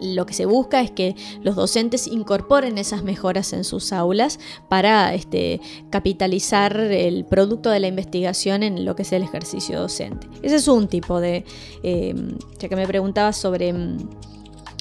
Lo 0.00 0.26
que 0.26 0.34
se 0.34 0.44
busca 0.46 0.80
es 0.82 0.90
que 0.90 1.16
los 1.42 1.56
docentes 1.56 2.06
incorporen 2.06 2.76
esas 2.78 3.02
mejoras 3.02 3.52
en 3.52 3.64
sus 3.64 3.92
aulas 3.92 4.38
para 4.68 5.14
este, 5.14 5.60
capitalizar 5.90 6.76
el 6.78 7.24
producto 7.24 7.70
de 7.70 7.80
la 7.80 7.86
investigación 7.86 8.62
en 8.62 8.84
lo 8.84 8.94
que 8.94 9.02
es 9.02 9.12
el 9.12 9.22
ejercicio 9.22 9.80
docente. 9.80 10.28
Ese 10.42 10.56
es 10.56 10.68
un 10.68 10.88
tipo 10.88 11.20
de, 11.20 11.44
em, 11.82 12.36
ya 12.58 12.68
que 12.68 12.76
me 12.76 12.86
preguntabas 12.86 13.36
sobre 13.36 13.68
em, 13.68 13.96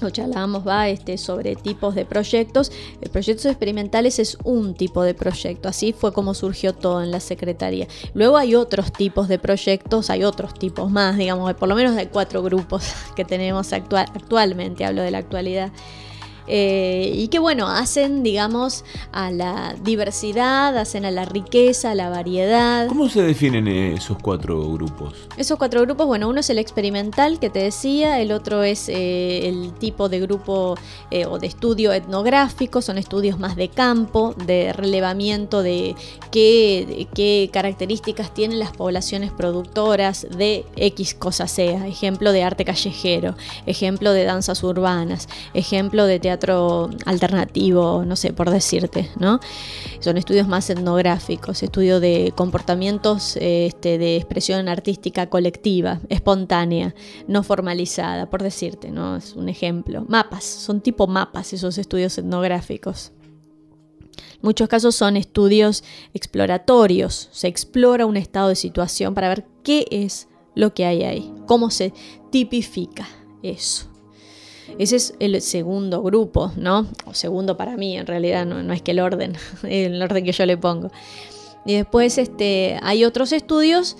o 0.02 0.10
charlábamos 0.10 0.66
va 0.68 0.90
este, 0.90 1.18
sobre 1.18 1.56
tipos 1.56 1.96
de 1.96 2.06
proyectos. 2.06 2.72
El 3.02 3.10
proyectos 3.10 3.46
experimentales 3.46 4.20
es 4.20 4.38
un 4.44 4.74
tipo 4.74 5.04
de 5.04 5.14
proyecto, 5.14 5.70
así 5.70 5.94
fue 5.94 6.14
como 6.14 6.34
surgió 6.34 6.74
todo 6.74 7.04
en 7.04 7.12
la 7.12 7.20
Secretaría. 7.20 7.88
Luego 8.14 8.38
hay 8.38 8.56
otros 8.56 8.92
tipos 8.92 9.28
de 9.28 9.40
proyectos, 9.40 10.10
hay 10.10 10.24
otros 10.24 10.54
tipos 10.54 10.92
más, 10.92 11.18
digamos, 11.18 11.54
por 11.56 11.70
lo 11.70 11.76
menos 11.76 11.96
hay 11.98 12.08
cuatro 12.08 12.42
grupos 12.42 12.92
que 13.16 13.26
tenemos 13.26 13.74
actualmente, 13.74 14.86
hablo 14.86 15.02
de 15.02 15.12
la 15.12 15.20
actualidad. 15.20 15.72
Eh, 16.48 17.12
y 17.16 17.30
que 17.30 17.40
bueno, 17.40 17.68
hacen, 17.68 18.24
digamos, 18.24 18.84
a 19.12 19.32
la 19.32 19.76
diversidad, 19.82 20.78
hacen 20.78 21.06
a 21.06 21.12
la 21.12 21.26
riqueza, 21.26 21.92
a 21.92 21.96
la 21.96 22.10
variedad. 22.10 22.88
¿Cómo 22.88 23.10
se 23.10 23.22
definen 23.22 23.68
esos 23.68 24.18
cuatro 24.22 24.70
grupos? 24.72 25.14
Esos 25.38 25.58
cuatro 25.58 25.82
grupos, 25.82 26.06
bueno, 26.06 26.28
uno 26.28 26.42
es 26.42 26.50
el 26.50 26.60
experimental 26.60 27.40
que 27.40 27.50
te 27.50 27.60
decía, 27.60 28.20
el 28.20 28.32
otro 28.32 28.64
es 28.64 28.90
eh, 28.90 29.48
el 29.48 29.74
tipo 29.74 30.10
de 30.10 30.20
grupo 30.20 30.76
eh, 31.12 31.26
o 31.26 31.40
de 31.40 31.48
estudio 31.48 31.94
etnográfico, 31.94 32.82
son 32.82 32.98
estudios 32.98 33.40
más 33.40 33.56
de 33.56 33.70
campo, 33.70 34.36
de 34.46 34.74
relevamiento 34.74 35.64
de 35.64 35.96
qué, 36.32 37.08
qué 37.14 37.50
características 37.54 38.34
tienen 38.34 38.60
las 38.60 38.76
poblaciones 38.76 39.32
productoras 39.32 40.28
de 40.38 40.66
X 40.76 41.14
cosa 41.14 41.48
sea, 41.48 41.88
ejemplo 41.88 42.32
de 42.32 42.44
arte 42.44 42.66
callejero, 42.66 43.36
ejemplo 43.66 44.12
de 44.12 44.26
danzas 44.26 44.64
urbanas, 44.64 45.30
ejemplo 45.54 46.06
de 46.06 46.20
teatro 46.20 46.33
alternativo, 47.06 48.04
no 48.06 48.16
sé, 48.16 48.34
por 48.34 48.50
decirte, 48.50 49.10
¿no? 49.20 49.40
Son 50.00 50.18
estudios 50.18 50.48
más 50.48 50.70
etnográficos, 50.70 51.64
estudio 51.64 52.00
de 52.00 52.34
comportamientos 52.36 53.38
este, 53.40 53.98
de 53.98 54.18
expresión 54.18 54.68
artística 54.68 55.30
colectiva, 55.30 56.00
espontánea, 56.10 56.96
no 57.28 57.44
formalizada, 57.44 58.30
por 58.30 58.44
decirte, 58.44 58.92
¿no? 58.92 59.18
Es 59.18 59.34
un 59.36 59.50
ejemplo. 59.50 60.06
Mapas, 60.08 60.44
son 60.44 60.82
tipo 60.82 61.08
mapas 61.08 61.54
esos 61.54 61.78
estudios 61.78 62.18
etnográficos. 62.18 63.12
Muchos 64.42 64.68
casos 64.68 64.96
son 64.96 65.16
estudios 65.16 65.84
exploratorios, 66.14 67.30
se 67.32 67.48
explora 67.48 68.06
un 68.06 68.18
estado 68.18 68.50
de 68.50 68.56
situación 68.56 69.14
para 69.14 69.30
ver 69.30 69.46
qué 69.64 69.86
es 69.90 70.28
lo 70.56 70.74
que 70.74 70.86
hay 70.86 71.04
ahí, 71.04 71.34
cómo 71.48 71.70
se 71.70 71.94
tipifica 72.30 73.08
eso. 73.42 73.93
Ese 74.78 74.96
es 74.96 75.16
el 75.20 75.40
segundo 75.42 76.02
grupo, 76.02 76.52
¿no? 76.56 76.88
O 77.06 77.14
segundo 77.14 77.58
para 77.58 77.78
mí, 77.78 77.98
en 77.98 78.08
realidad, 78.08 78.46
no, 78.46 78.74
es 78.74 78.82
que 78.82 78.92
el 78.92 79.00
orden, 79.00 79.34
el 79.64 80.02
orden 80.02 80.24
que 80.24 80.32
yo 80.32 80.46
le 80.46 80.58
pongo. 80.58 80.92
Y 81.66 81.76
después 81.76 82.18
este, 82.18 82.78
hay 82.82 83.06
otros 83.06 83.32
estudios 83.32 83.96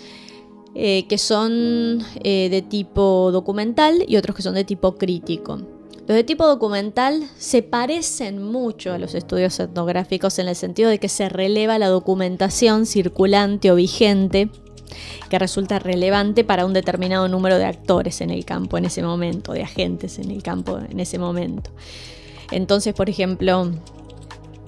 eh, 0.76 1.06
que 1.08 1.18
son 1.18 2.00
eh, 2.24 2.50
de 2.50 2.62
tipo 2.62 3.32
documental 3.32 4.04
y 4.08 4.18
otros 4.18 4.36
que 4.36 4.42
son 4.42 4.56
de 4.56 4.64
tipo 4.64 4.96
crítico. 4.96 5.62
Los 6.06 6.18
de 6.18 6.26
tipo 6.26 6.46
documental 6.46 7.24
se 7.38 7.62
parecen 7.62 8.44
mucho 8.44 8.92
a 8.92 8.98
los 8.98 9.16
estudios 9.16 9.58
etnográficos 9.62 10.38
en 10.40 10.50
el 10.50 10.56
sentido 10.58 10.90
de 10.90 11.00
que 11.00 11.08
se 11.08 11.30
releva 11.30 11.80
la 11.80 11.88
documentación 11.88 12.86
circulante 12.86 13.72
o 13.72 13.76
vigente 13.76 14.50
que 15.30 15.40
resulta 15.40 15.80
relevante 15.80 16.44
para 16.44 16.66
un 16.66 16.74
determinado 16.74 17.28
número 17.28 17.58
de 17.58 17.66
actores 17.66 18.22
en 18.22 18.30
el 18.30 18.46
campo 18.46 18.78
en 18.78 18.86
ese 18.86 19.04
momento, 19.04 19.54
de 19.54 19.64
agentes 19.64 20.20
en 20.20 20.32
el 20.32 20.44
campo 20.44 20.80
en 20.80 21.00
ese 21.00 21.20
momento. 21.20 21.72
Entonces, 22.52 22.94
por 22.94 23.10
ejemplo, 23.10 23.72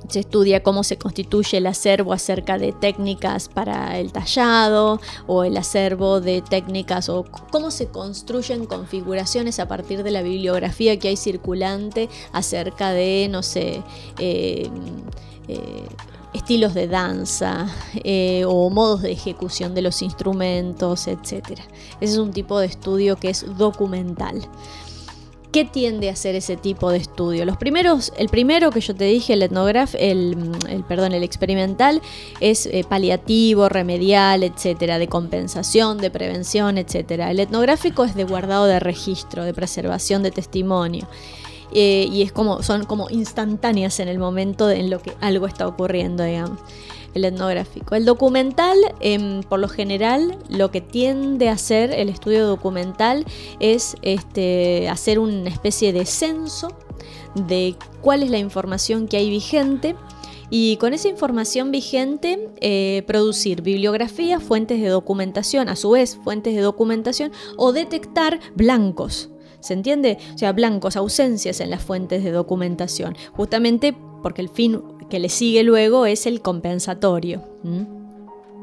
se 0.09 0.19
estudia 0.19 0.63
cómo 0.63 0.83
se 0.83 0.97
constituye 0.97 1.57
el 1.57 1.67
acervo 1.67 2.13
acerca 2.13 2.57
de 2.57 2.71
técnicas 2.71 3.49
para 3.49 3.99
el 3.99 4.11
tallado 4.11 4.99
o 5.27 5.43
el 5.43 5.57
acervo 5.57 6.21
de 6.21 6.41
técnicas 6.41 7.09
o 7.09 7.25
cómo 7.51 7.71
se 7.71 7.87
construyen 7.87 8.65
configuraciones 8.65 9.59
a 9.59 9.67
partir 9.67 10.03
de 10.03 10.11
la 10.11 10.21
bibliografía 10.21 10.97
que 10.99 11.09
hay 11.09 11.17
circulante 11.17 12.09
acerca 12.31 12.91
de, 12.91 13.27
no 13.29 13.43
sé, 13.43 13.81
eh, 14.19 14.69
eh, 15.47 15.87
estilos 16.35 16.73
de 16.73 16.87
danza 16.87 17.67
eh, 18.03 18.43
o 18.45 18.69
modos 18.69 19.01
de 19.01 19.11
ejecución 19.11 19.73
de 19.73 19.81
los 19.81 20.01
instrumentos, 20.01 21.07
etc. 21.07 21.59
Ese 22.01 22.13
es 22.13 22.17
un 22.17 22.31
tipo 22.31 22.59
de 22.59 22.67
estudio 22.67 23.15
que 23.15 23.29
es 23.29 23.45
documental. 23.57 24.41
¿Qué 25.51 25.63
tiende 25.63 26.09
a 26.09 26.11
hacer 26.11 26.35
ese 26.35 26.57
tipo 26.57 26.91
de 26.91 26.97
estudio? 26.97 27.45
Los 27.45 27.55
primeros, 27.55 28.11
el 28.17 28.27
primero 28.27 28.71
que 28.71 28.81
yo 28.81 28.93
te 28.93 29.05
dije, 29.05 29.31
el 29.31 29.41
etnograf, 29.41 29.95
el, 29.97 30.35
perdón, 30.85 31.13
el 31.13 31.23
experimental, 31.23 32.01
es 32.41 32.65
eh, 32.65 32.83
paliativo, 32.87 33.69
remedial, 33.69 34.43
etcétera, 34.43 34.99
de 34.99 35.07
compensación, 35.07 35.97
de 35.99 36.11
prevención, 36.11 36.77
etcétera. 36.77 37.31
El 37.31 37.39
etnográfico 37.39 38.03
es 38.03 38.15
de 38.15 38.25
guardado 38.25 38.65
de 38.65 38.81
registro, 38.81 39.45
de 39.45 39.53
preservación 39.53 40.23
de 40.23 40.31
testimonio. 40.31 41.07
Eh, 41.73 42.07
y 42.11 42.21
es 42.21 42.31
como, 42.31 42.63
son 42.63 42.85
como 42.85 43.09
instantáneas 43.09 43.99
en 43.99 44.07
el 44.07 44.19
momento 44.19 44.69
en 44.69 44.89
lo 44.89 45.01
que 45.01 45.13
algo 45.21 45.47
está 45.47 45.67
ocurriendo, 45.67 46.23
digamos 46.23 46.59
el 47.15 47.25
etnográfico. 47.25 47.95
El 47.95 48.05
documental, 48.05 48.77
em, 48.99 49.41
por 49.41 49.59
lo 49.59 49.69
general, 49.69 50.37
lo 50.49 50.69
que 50.69 50.81
tiende 50.81 51.49
a 51.49 51.53
hacer 51.53 51.91
el 51.91 52.09
estudio 52.09 52.45
documental 52.45 53.25
es 53.59 53.95
este, 54.01 54.89
hacer 54.89 55.17
una 55.17 55.49
especie 55.49 55.93
de 55.93 56.05
censo 56.05 56.73
de 57.33 57.75
cuál 58.01 58.21
es 58.21 58.29
la 58.29 58.37
información 58.37 59.07
que 59.07 59.17
hay 59.17 59.29
vigente 59.29 59.95
y 60.49 60.77
con 60.77 60.93
esa 60.93 61.07
información 61.07 61.71
vigente 61.71 62.49
eh, 62.61 63.03
producir 63.07 63.61
bibliografías, 63.61 64.43
fuentes 64.43 64.81
de 64.81 64.89
documentación, 64.89 65.69
a 65.69 65.75
su 65.75 65.91
vez 65.91 66.17
fuentes 66.23 66.53
de 66.53 66.61
documentación 66.61 67.31
o 67.57 67.71
detectar 67.71 68.39
blancos. 68.55 69.29
¿Se 69.65 69.73
entiende? 69.73 70.19
O 70.35 70.37
sea, 70.37 70.51
blancos, 70.51 70.95
ausencias 70.95 71.59
en 71.59 71.71
las 71.71 71.81
fuentes 71.81 72.23
de 72.23 72.29
documentación, 72.29 73.15
justamente 73.33 73.95
porque 74.21 74.43
el 74.43 74.49
fin 74.49 74.83
que 75.09 75.17
le 75.17 75.27
sigue 75.27 75.63
luego 75.63 76.05
es 76.05 76.27
el 76.27 76.41
compensatorio. 76.41 77.41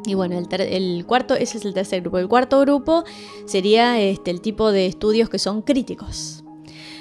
Y 0.06 0.14
bueno, 0.14 0.38
el, 0.38 1.04
cuarto, 1.04 1.34
ese 1.34 1.58
es 1.58 1.64
el 1.64 1.74
tercer 1.74 2.02
grupo. 2.02 2.18
El 2.18 2.28
cuarto 2.28 2.60
grupo 2.60 3.02
sería 3.46 4.00
este, 4.00 4.30
el 4.30 4.40
tipo 4.40 4.70
de 4.70 4.86
estudios 4.86 5.28
que 5.28 5.40
son 5.40 5.62
críticos. 5.62 6.41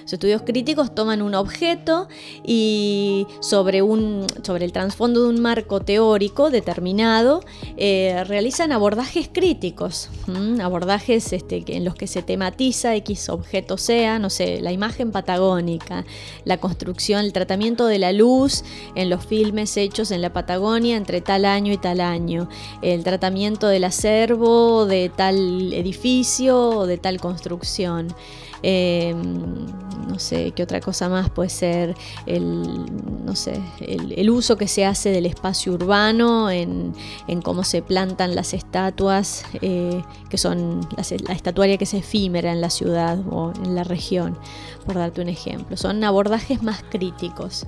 Los 0.04 0.14
estudios 0.14 0.42
críticos 0.44 0.94
toman 0.94 1.22
un 1.22 1.36
objeto 1.36 2.08
y 2.46 3.28
sobre, 3.40 3.82
un, 3.82 4.26
sobre 4.44 4.66
el 4.66 4.72
trasfondo 4.72 5.24
de 5.24 5.30
un 5.30 5.42
marco 5.42 5.82
teórico 5.82 6.50
determinado 6.50 7.42
eh, 7.78 8.24
realizan 8.26 8.72
abordajes 8.72 9.30
críticos, 9.32 10.10
abordajes 10.62 11.34
este, 11.34 11.64
en 11.68 11.86
los 11.86 11.96
que 11.96 12.08
se 12.08 12.22
tematiza 12.22 12.96
X 12.96 13.30
objeto 13.30 13.78
sea, 13.78 14.20
no 14.20 14.30
sé, 14.30 14.62
la 14.62 14.72
imagen 14.72 15.12
patagónica, 15.12 16.06
la 16.46 16.58
construcción, 16.58 17.26
el 17.26 17.34
tratamiento 17.34 17.86
de 17.86 18.00
la 18.00 18.12
luz 18.12 18.64
en 18.96 19.10
los 19.10 19.26
filmes 19.26 19.78
hechos 19.78 20.12
en 20.12 20.22
la 20.22 20.34
Patagonia 20.34 20.98
entre 20.98 21.22
tal 21.22 21.46
año 21.46 21.74
y 21.74 21.78
tal 21.78 22.02
año, 22.02 22.50
el 22.82 23.04
tratamiento 23.04 23.68
del 23.68 23.84
acervo 23.84 24.86
de 24.86 25.12
tal 25.16 25.74
edificio 25.74 26.70
o 26.70 26.88
de 26.88 26.98
tal 26.98 27.20
construcción. 27.20 28.14
Em, 28.64 29.66
no 30.08 30.20
sé, 30.20 30.52
qué 30.52 30.64
otra 30.64 30.80
cosa 30.80 31.10
más 31.10 31.30
puede 31.30 31.50
ser 31.50 31.96
el, 32.26 32.62
no 33.26 33.36
sé, 33.36 33.60
el, 33.80 34.30
uso 34.30 34.58
que 34.58 34.68
se 34.68 34.86
hace 34.86 35.10
del 35.10 35.26
espacio 35.26 35.74
urbano 35.74 36.50
en, 36.50 36.94
cómo 37.44 37.64
se 37.64 37.82
plantan 37.82 38.36
las 38.36 38.54
estatuas, 38.54 39.46
eh, 39.62 40.02
que 40.30 40.38
son 40.38 40.88
la, 40.96 41.34
estatuaria 41.34 41.78
que 41.78 41.86
es 41.86 41.94
efímera 41.94 42.52
en 42.52 42.62
la 42.62 42.70
ciudad 42.70 43.20
o 43.30 43.52
en 43.64 43.76
la 43.76 43.84
región, 43.84 44.38
por 44.86 44.96
darte 44.96 45.22
un 45.22 45.30
ejemplo. 45.30 45.78
Son 45.78 46.04
abordajes 46.04 46.62
más 46.64 46.84
críticos. 46.90 47.66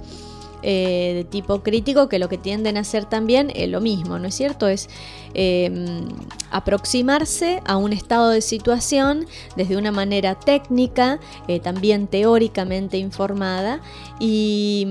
Eh, 0.65 1.11
de 1.13 1.23
tipo 1.25 1.61
crítico 1.61 2.07
que 2.07 2.19
lo 2.19 2.29
que 2.29 2.37
tienden 2.37 2.77
a 2.77 2.81
hacer 2.81 3.03
también 3.03 3.51
es 3.53 3.67
lo 3.67 3.81
mismo, 3.81 4.17
¿no 4.17 4.29
es 4.29 4.35
cierto? 4.35 4.69
Es 4.69 4.87
em, 5.33 6.05
aproximarse 6.51 7.61
a 7.65 7.75
un 7.75 7.91
estado 7.91 8.29
de 8.29 8.39
situación 8.39 9.25
desde 9.57 9.75
una 9.75 9.91
manera 9.91 10.35
técnica, 10.35 11.19
eh, 11.49 11.59
también 11.59 12.07
teóricamente 12.07 12.97
informada 12.97 13.81
y, 14.21 14.87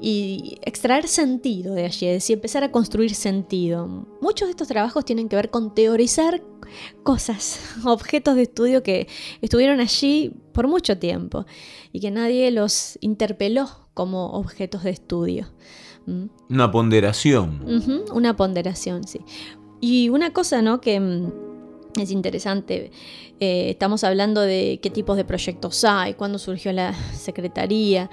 y, 0.00 0.58
extraer 0.62 1.06
sentido 1.06 1.74
de 1.74 1.84
allí, 1.84 2.06
es 2.06 2.14
decir, 2.14 2.34
empezar 2.34 2.64
a 2.64 2.72
construir 2.72 3.14
sentido. 3.14 3.86
Muchos 4.20 4.48
de 4.48 4.50
estos 4.50 4.66
trabajos 4.66 5.04
tienen 5.04 5.28
que 5.28 5.36
ver 5.36 5.50
con 5.50 5.74
teorizar 5.76 6.42
cosas, 7.02 7.60
objetos 7.84 8.36
de 8.36 8.42
estudio 8.42 8.82
que 8.82 9.08
estuvieron 9.40 9.80
allí 9.80 10.32
por 10.52 10.68
mucho 10.68 10.98
tiempo 10.98 11.46
y 11.92 12.00
que 12.00 12.10
nadie 12.10 12.50
los 12.50 12.98
interpeló 13.00 13.68
como 13.94 14.32
objetos 14.32 14.82
de 14.84 14.90
estudio. 14.90 15.46
¿Mm? 16.06 16.26
Una 16.50 16.70
ponderación. 16.70 18.04
una 18.12 18.36
ponderación, 18.36 19.04
sí. 19.04 19.20
Y 19.80 20.08
una 20.08 20.32
cosa, 20.32 20.62
¿no? 20.62 20.80
Que 20.80 21.00
mm, 21.00 21.32
es 22.00 22.10
interesante 22.10 22.90
eh, 23.40 23.70
estamos 23.70 24.04
hablando 24.04 24.40
de 24.40 24.78
qué 24.80 24.90
tipos 24.90 25.16
de 25.16 25.24
proyectos 25.24 25.84
hay, 25.84 26.14
cuándo 26.14 26.38
surgió 26.38 26.72
la 26.72 26.94
secretaría. 27.12 28.08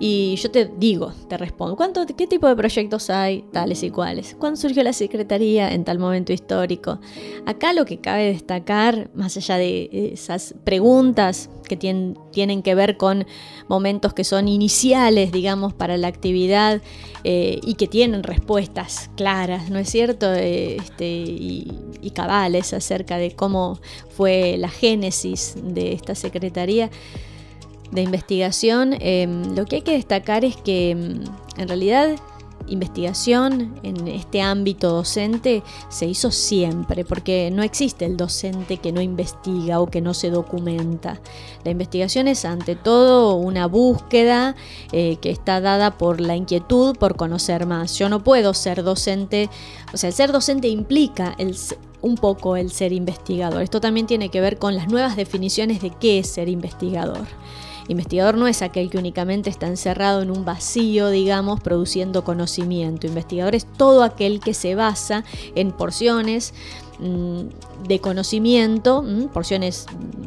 Y 0.00 0.36
yo 0.36 0.50
te 0.50 0.70
digo, 0.78 1.12
te 1.28 1.36
respondo, 1.36 1.76
¿cuánto, 1.76 2.06
¿qué 2.06 2.26
tipo 2.26 2.48
de 2.48 2.56
proyectos 2.56 3.10
hay? 3.10 3.44
Tales 3.52 3.82
y 3.82 3.90
cuales. 3.90 4.36
¿Cuándo 4.38 4.58
surgió 4.58 4.82
la 4.82 4.92
secretaría 4.92 5.72
en 5.72 5.84
tal 5.84 5.98
momento 5.98 6.32
histórico? 6.32 7.00
Acá 7.46 7.72
lo 7.72 7.84
que 7.84 7.98
cabe 7.98 8.32
destacar, 8.32 9.10
más 9.14 9.36
allá 9.36 9.58
de 9.58 10.10
esas 10.12 10.54
preguntas 10.64 11.50
que 11.68 11.76
tienen, 11.76 12.62
que 12.62 12.74
ver 12.74 12.96
con 12.96 13.26
momentos 13.68 14.12
que 14.14 14.24
son 14.24 14.48
iniciales, 14.48 15.32
digamos, 15.32 15.72
para 15.72 15.96
la 15.96 16.08
actividad 16.08 16.82
eh, 17.24 17.60
y 17.62 17.74
que 17.74 17.86
tienen 17.86 18.22
respuestas 18.22 19.10
claras, 19.16 19.70
¿no 19.70 19.78
es 19.78 19.88
cierto? 19.88 20.32
Este, 20.32 21.06
y, 21.06 21.72
y 22.02 22.10
cabales 22.10 22.74
acerca 22.74 23.16
de 23.16 23.34
cómo 23.34 23.80
fue 24.16 24.56
la 24.58 24.68
génesis 24.68 25.54
de 25.62 25.92
esta 25.92 26.14
Secretaría 26.14 26.90
de 27.90 28.02
Investigación, 28.02 28.96
em, 29.00 29.54
lo 29.54 29.66
que 29.66 29.76
hay 29.76 29.82
que 29.82 29.92
destacar 29.92 30.44
es 30.44 30.56
que 30.56 30.90
em, 30.90 31.24
en 31.58 31.68
realidad 31.68 32.16
investigación 32.68 33.74
en 33.82 34.08
este 34.08 34.40
ámbito 34.40 34.90
docente 34.90 35.62
se 35.88 36.06
hizo 36.06 36.30
siempre, 36.30 37.04
porque 37.04 37.50
no 37.52 37.62
existe 37.62 38.04
el 38.04 38.16
docente 38.16 38.78
que 38.78 38.92
no 38.92 39.00
investiga 39.00 39.80
o 39.80 39.86
que 39.86 40.00
no 40.00 40.14
se 40.14 40.30
documenta. 40.30 41.20
La 41.64 41.70
investigación 41.70 42.28
es 42.28 42.44
ante 42.44 42.76
todo 42.76 43.34
una 43.34 43.66
búsqueda 43.66 44.54
eh, 44.92 45.16
que 45.20 45.30
está 45.30 45.60
dada 45.60 45.98
por 45.98 46.20
la 46.20 46.36
inquietud 46.36 46.96
por 46.96 47.16
conocer 47.16 47.66
más. 47.66 47.98
Yo 47.98 48.08
no 48.08 48.22
puedo 48.22 48.54
ser 48.54 48.82
docente, 48.82 49.50
o 49.92 49.96
sea, 49.96 50.08
el 50.08 50.14
ser 50.14 50.32
docente 50.32 50.68
implica 50.68 51.34
el, 51.38 51.56
un 52.02 52.16
poco 52.16 52.56
el 52.56 52.70
ser 52.70 52.92
investigador. 52.92 53.62
Esto 53.62 53.80
también 53.80 54.06
tiene 54.06 54.28
que 54.28 54.40
ver 54.40 54.58
con 54.58 54.76
las 54.76 54.88
nuevas 54.88 55.16
definiciones 55.16 55.80
de 55.80 55.90
qué 55.90 56.18
es 56.18 56.28
ser 56.28 56.48
investigador. 56.48 57.26
Investigador 57.88 58.36
no 58.36 58.46
es 58.46 58.62
aquel 58.62 58.90
que 58.90 58.98
únicamente 58.98 59.50
está 59.50 59.66
encerrado 59.66 60.22
en 60.22 60.30
un 60.30 60.44
vacío, 60.44 61.10
digamos, 61.10 61.60
produciendo 61.60 62.22
conocimiento. 62.24 63.06
Investigador 63.06 63.54
es 63.54 63.66
todo 63.66 64.04
aquel 64.04 64.40
que 64.40 64.54
se 64.54 64.74
basa 64.74 65.24
en 65.54 65.72
porciones 65.72 66.54
de 67.86 68.00
conocimiento, 68.00 69.02
mm, 69.02 69.28
porciones 69.28 69.86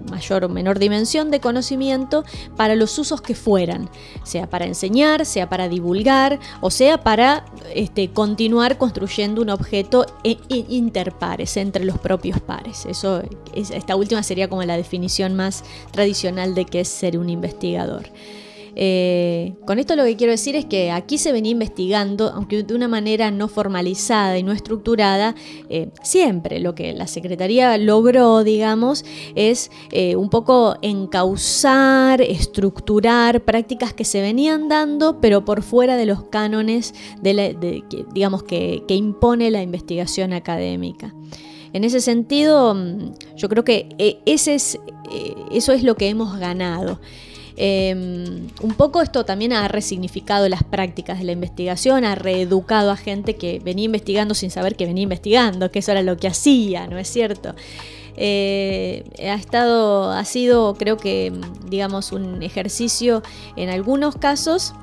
mayor 0.10 0.46
o 0.46 0.50
menor 0.50 0.80
dimensión 0.80 1.32
de 1.32 1.40
conocimiento, 1.40 2.24
para 2.56 2.76
los 2.76 2.98
usos 3.00 3.22
que 3.22 3.36
fueran, 3.36 3.90
sea 4.24 4.50
para 4.50 4.66
enseñar, 4.66 5.26
sea 5.26 5.50
para 5.50 5.68
divulgar, 5.68 6.40
o 6.62 6.72
sea 6.72 7.04
para 7.04 7.46
este, 7.74 8.12
continuar 8.12 8.78
construyendo 8.78 9.42
un 9.42 9.50
objeto 9.50 10.06
e, 10.24 10.38
e, 10.50 10.66
interpares, 10.70 11.58
entre 11.58 11.86
los 11.86 11.98
propios 11.98 12.40
pares. 12.40 12.86
Eso, 12.86 13.22
esta 13.54 13.96
última 13.96 14.24
sería 14.24 14.50
como 14.50 14.64
la 14.64 14.78
definición 14.78 15.36
más 15.36 15.64
tradicional 15.92 16.56
de 16.56 16.66
qué 16.66 16.82
es 16.82 16.88
ser 16.88 17.18
un 17.18 17.30
investigador. 17.30 18.06
Eh, 18.76 19.54
con 19.66 19.80
esto 19.80 19.96
lo 19.96 20.04
que 20.04 20.18
quiero 20.18 20.32
decir 20.32 20.56
es 20.58 20.66
que 20.66 20.92
aquí 20.92 21.18
se 21.18 21.32
venía 21.32 21.54
investigando, 21.54 22.30
aunque 22.30 22.64
de 22.64 22.76
una 22.76 22.90
manera 22.90 23.32
no 23.32 23.48
formalizada 23.48 24.38
y 24.38 24.44
no 24.44 24.52
estructurada, 24.52 25.34
eh, 25.70 25.90
siempre 26.04 26.60
lo 26.60 26.76
que 26.76 26.94
la 26.94 27.08
Secretaría 27.08 27.78
logró, 27.78 28.44
digamos, 28.44 29.06
es 29.36 29.72
eh, 29.92 30.18
un 30.18 30.30
poco 30.30 30.76
encauzar, 30.82 32.22
estructurar 32.22 33.42
prácticas 33.46 33.94
que 33.94 34.04
se 34.04 34.22
venían 34.22 34.68
dando, 34.68 35.22
pero 35.22 35.46
por 35.46 35.64
fuera 35.64 35.96
de 35.96 36.06
los 36.06 36.24
cánones 36.24 36.94
de, 37.22 37.84
digamos, 38.14 38.44
que, 38.44 38.84
que 38.88 38.96
impone 38.96 39.52
la 39.52 39.62
investigación 39.62 40.34
académica. 40.34 41.14
En 41.72 41.84
ese 41.84 42.02
sentido, 42.02 42.74
mm, 42.74 43.14
yo 43.38 43.48
creo 43.50 43.64
que 43.64 43.88
eso 44.26 44.52
es 45.72 45.84
lo 45.84 45.96
que 45.96 46.10
hemos 46.10 46.38
ganado. 46.38 47.00
Em, 47.58 48.48
un 48.62 48.74
poco 48.76 49.02
esto 49.02 49.24
también 49.24 49.54
ha 49.54 49.68
resignificado 49.68 50.50
las 50.50 50.64
prácticas 50.64 51.20
de 51.20 51.26
la 51.26 51.32
investigación, 51.32 52.04
ha 52.04 52.16
reeducado 52.16 52.92
a 52.92 52.98
gente 52.98 53.36
que 53.36 53.60
venía 53.64 53.86
investigando 53.86 54.34
sin 54.34 54.52
saber 54.52 54.76
que 54.76 54.86
venía 54.86 55.04
investigando, 55.04 55.72
que 55.72 55.80
eso 55.80 55.92
era 55.92 56.02
lo 56.02 56.18
que 56.18 56.28
hacía, 56.28 56.88
¿no 56.88 56.98
es 56.98 57.08
cierto? 57.08 57.56
Eh, 58.18 59.04
ha 59.20 59.36
estado, 59.36 60.12
ha 60.12 60.26
sido, 60.26 60.76
creo 60.76 60.98
que, 60.98 61.34
digamos, 61.70 62.12
un 62.12 62.44
ejercicio 62.44 63.24
en 63.56 63.70
algunos 63.70 64.16
casos 64.16 64.74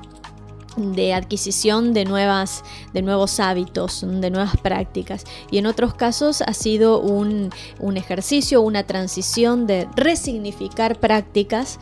de 0.77 1.13
adquisición 1.13 1.93
de, 1.93 2.05
nuevas, 2.05 2.63
de 2.93 3.01
nuevos 3.01 3.39
hábitos, 3.39 4.05
de 4.05 4.29
nuevas 4.29 4.57
prácticas. 4.57 5.23
Y 5.51 5.57
en 5.57 5.65
otros 5.65 5.93
casos 5.93 6.41
ha 6.41 6.53
sido 6.53 6.99
un, 6.99 7.51
ejercicio, 7.95 8.61
una 8.61 8.83
transición 8.83 9.67
de 9.67 9.87
resignificar 9.95 10.99
prácticas 10.99 11.79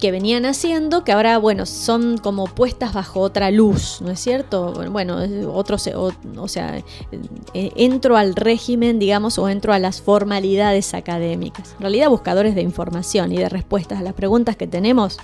que 0.00 0.10
venían 0.10 0.46
haciendo, 0.46 1.04
que 1.04 1.12
ahora, 1.12 1.38
bueno, 1.38 1.66
son 1.66 2.18
como 2.18 2.46
puestas 2.46 2.92
bajo 2.92 3.20
otra 3.20 3.50
luz, 3.50 4.00
¿no 4.00 4.10
es 4.10 4.20
cierto? 4.20 4.72
Bueno, 4.90 5.18
otros, 5.52 5.86
o, 5.88 6.12
o 6.36 6.48
sea, 6.48 6.78
eh, 7.54 7.72
entro 7.76 8.16
al 8.16 8.34
régimen, 8.34 8.98
digamos, 8.98 9.38
o 9.38 9.48
entro 9.48 9.72
a 9.72 9.78
las 9.78 10.00
formalidades 10.00 10.94
académicas. 10.94 11.74
En 11.74 11.80
realidad, 11.80 12.08
buscadores 12.08 12.54
de 12.54 12.62
información 12.62 13.32
y 13.32 13.36
de 13.36 13.48
respuestas 13.48 14.00
a 14.00 14.02
las 14.02 14.14
preguntas 14.14 14.56
que 14.56 14.66
tenemos, 14.66 15.18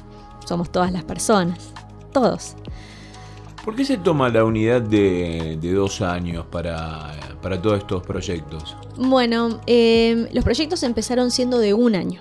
somos 0.47 0.71
todas 0.71 0.93
las 0.93 1.05
personas, 1.05 1.59
todos. 2.13 2.55
¿Por 3.67 3.75
qué 3.75 3.85
se 3.85 3.97
toma 3.97 4.29
la 4.29 4.45
unidad 4.45 4.81
de, 4.81 5.59
dos 5.61 6.01
años 6.01 6.47
para, 6.47 7.13
todos 7.61 7.79
estos 7.79 8.01
proyectos? 8.07 8.77
Bueno, 8.97 9.61
em, 9.67 10.29
los 10.33 10.45
proyectos 10.45 10.85
empezaron 10.85 11.33
siendo 11.33 11.59
de 11.59 11.75
un 11.75 11.97
año. 11.97 12.21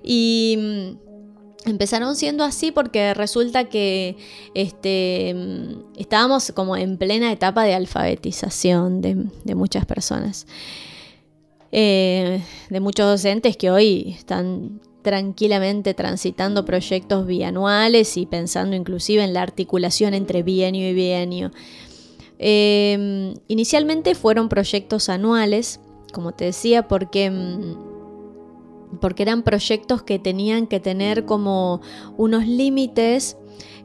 Y 0.00 0.56
mm, 0.60 1.70
empezaron 1.70 2.14
siendo 2.14 2.44
así 2.44 2.70
porque 2.70 3.14
resulta 3.14 3.64
que 3.64 4.16
este, 4.54 5.34
mm, 5.34 5.98
estábamos 5.98 6.52
como 6.52 6.76
en 6.76 6.98
plena 6.98 7.32
etapa 7.32 7.64
de 7.64 7.74
alfabetización 7.74 9.00
de, 9.00 9.54
muchas 9.56 9.86
personas. 9.86 10.46
Eh, 11.72 12.40
de 12.70 12.80
muchos 12.80 13.06
docentes 13.06 13.56
que 13.56 13.72
hoy 13.72 14.14
están 14.16 14.80
tranquilamente 15.02 15.94
transitando 15.94 16.64
proyectos 16.64 17.26
bianuales 17.26 18.16
y 18.16 18.26
pensando 18.26 18.76
inclusive 18.76 19.22
en 19.22 19.34
la 19.34 19.42
articulación 19.42 20.14
entre 20.14 20.42
bienio 20.42 20.88
y 20.88 20.94
bienio. 20.94 21.50
Em, 22.38 23.34
inicialmente 23.48 24.14
fueron 24.14 24.48
proyectos 24.48 25.08
anuales, 25.08 25.80
como 26.12 26.32
te 26.32 26.46
decía, 26.46 26.88
porque, 26.88 27.30
mm, 27.30 28.98
porque 29.00 29.22
eran 29.22 29.42
proyectos 29.42 30.02
que 30.02 30.18
tenían 30.18 30.66
que 30.66 30.80
tener 30.80 31.24
como 31.24 31.80
unos 32.16 32.46
límites 32.46 33.36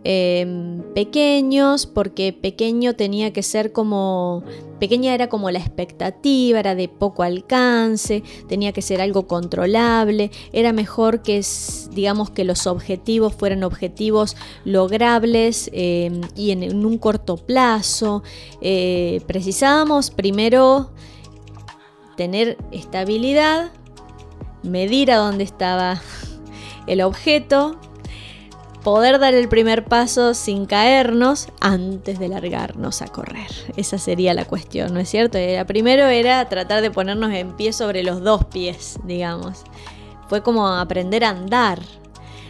Em, 0.04 0.84
pequeños, 0.94 1.86
porque 1.86 2.32
pequeño 2.32 2.94
tenía 2.94 3.34
que 3.34 3.44
ser 3.44 3.72
como, 3.72 4.44
pequeña 4.80 5.14
era 5.14 5.28
como 5.28 5.52
la 5.52 5.60
expectativa, 5.60 6.60
era 6.60 6.76
de 6.76 6.88
poco 6.88 7.24
alcance, 7.24 8.24
tenía 8.48 8.72
que 8.72 8.82
ser 8.82 9.02
algo 9.02 9.28
controlable, 9.28 10.32
era 10.54 10.72
mejor 10.72 11.24
que, 11.24 11.44
digamos, 11.92 12.30
que 12.30 12.44
los 12.44 12.68
objetivos 12.68 13.34
fueran 13.34 13.64
objetivos 13.64 14.38
logrables 14.64 15.70
em, 15.74 16.22
y 16.36 16.52
en, 16.52 16.86
un 16.86 16.98
corto 17.00 17.36
plazo. 17.36 18.24
Eh, 18.62 19.22
precisábamos 19.28 20.12
primero 20.12 20.92
tener 22.16 22.58
estabilidad, 22.72 23.72
medir 24.64 25.12
a 25.12 25.18
dónde 25.18 25.44
estaba 25.44 26.02
el 26.88 27.02
objeto, 27.02 27.78
poder 28.88 29.20
dar 29.20 29.34
el 29.34 29.50
primer 29.50 29.84
paso 29.84 30.34
sin 30.34 30.66
caernos 30.66 31.50
antes 31.60 32.20
de 32.20 32.30
largarnos 32.30 33.02
a 33.02 33.08
correr. 33.08 33.52
Esa 33.76 33.98
sería 33.98 34.34
la 34.34 34.46
cuestión, 34.46 34.94
¿no 34.94 35.02
es 35.02 35.10
cierto? 35.10 35.38
Era, 35.38 35.66
primero 35.66 36.06
era 36.06 36.48
tratar 36.48 36.82
de 36.82 36.90
ponernos 36.90 37.34
en 37.34 37.52
pie 37.58 37.74
sobre 37.74 38.02
los 38.02 38.24
dos 38.24 38.46
pies, 38.46 38.98
digamos. 39.04 39.64
Fue 40.30 40.42
como 40.42 40.70
aprender 40.70 41.26
a 41.26 41.32
andar, 41.32 41.82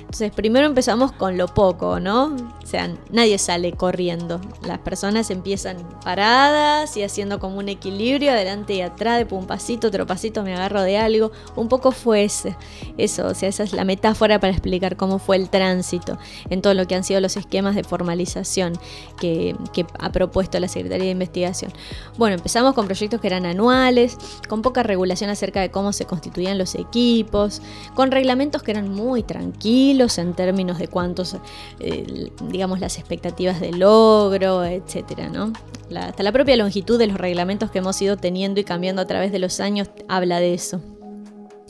entonces, 0.07 0.31
primero 0.31 0.65
empezamos 0.65 1.11
con 1.11 1.37
lo 1.37 1.47
poco, 1.47 1.99
¿no? 1.99 2.27
O 2.63 2.65
sea, 2.65 2.89
nadie 3.11 3.37
sale 3.37 3.73
corriendo. 3.73 4.39
Las 4.65 4.79
personas 4.79 5.29
empiezan 5.31 5.77
paradas 6.01 6.95
y 6.95 7.03
haciendo 7.03 7.39
como 7.39 7.57
un 7.57 7.67
equilibrio 7.67 8.31
adelante 8.31 8.75
y 8.75 8.81
atrás, 8.81 9.27
de 9.27 9.35
un 9.35 9.47
pasito, 9.47 9.87
otro 9.89 10.07
pasito, 10.07 10.43
me 10.43 10.55
agarro 10.55 10.81
de 10.81 10.97
algo. 10.97 11.33
Un 11.57 11.67
poco 11.67 11.91
fue 11.91 12.23
ese, 12.23 12.55
eso, 12.97 13.27
o 13.27 13.33
sea, 13.33 13.49
esa 13.49 13.63
es 13.63 13.73
la 13.73 13.83
metáfora 13.83 14.39
para 14.39 14.53
explicar 14.53 14.95
cómo 14.95 15.19
fue 15.19 15.35
el 15.35 15.49
tránsito 15.49 16.17
en 16.49 16.61
todo 16.61 16.73
lo 16.73 16.87
que 16.87 16.95
han 16.95 17.03
sido 17.03 17.19
los 17.19 17.35
esquemas 17.35 17.75
de 17.75 17.83
formalización 17.83 18.79
que, 19.19 19.57
que 19.73 19.85
ha 19.99 20.13
propuesto 20.13 20.57
la 20.61 20.69
Secretaría 20.69 21.05
de 21.05 21.11
Investigación. 21.11 21.73
Bueno, 22.17 22.37
empezamos 22.37 22.73
con 22.75 22.85
proyectos 22.85 23.19
que 23.19 23.27
eran 23.27 23.45
anuales, 23.45 24.17
con 24.47 24.61
poca 24.61 24.83
regulación 24.83 25.29
acerca 25.29 25.59
de 25.59 25.69
cómo 25.69 25.91
se 25.91 26.05
constituían 26.05 26.57
los 26.57 26.75
equipos, 26.75 27.61
con 27.93 28.09
reglamentos 28.09 28.63
que 28.63 28.71
eran 28.71 28.89
muy 28.89 29.21
tranquilos 29.23 29.96
en 30.17 30.33
términos 30.33 30.77
de 30.77 30.87
cuántos, 30.87 31.35
eh, 31.79 32.31
digamos, 32.49 32.79
las 32.79 32.97
expectativas 32.97 33.59
de 33.59 33.71
logro, 33.71 34.63
etcétera, 34.63 35.29
¿no? 35.29 35.53
hasta 35.95 36.21
la 36.21 36.31
propia 36.31 36.57
longitud 36.57 36.99
de 36.99 37.07
los 37.07 37.17
reglamentos 37.17 37.71
que 37.71 37.79
hemos 37.79 38.01
ido 38.01 38.17
teniendo 38.17 38.59
y 38.59 38.63
cambiando 38.63 39.01
a 39.01 39.05
través 39.05 39.31
de 39.31 39.39
los 39.39 39.59
años 39.59 39.89
habla 40.07 40.39
de 40.39 40.53
eso. 40.53 40.81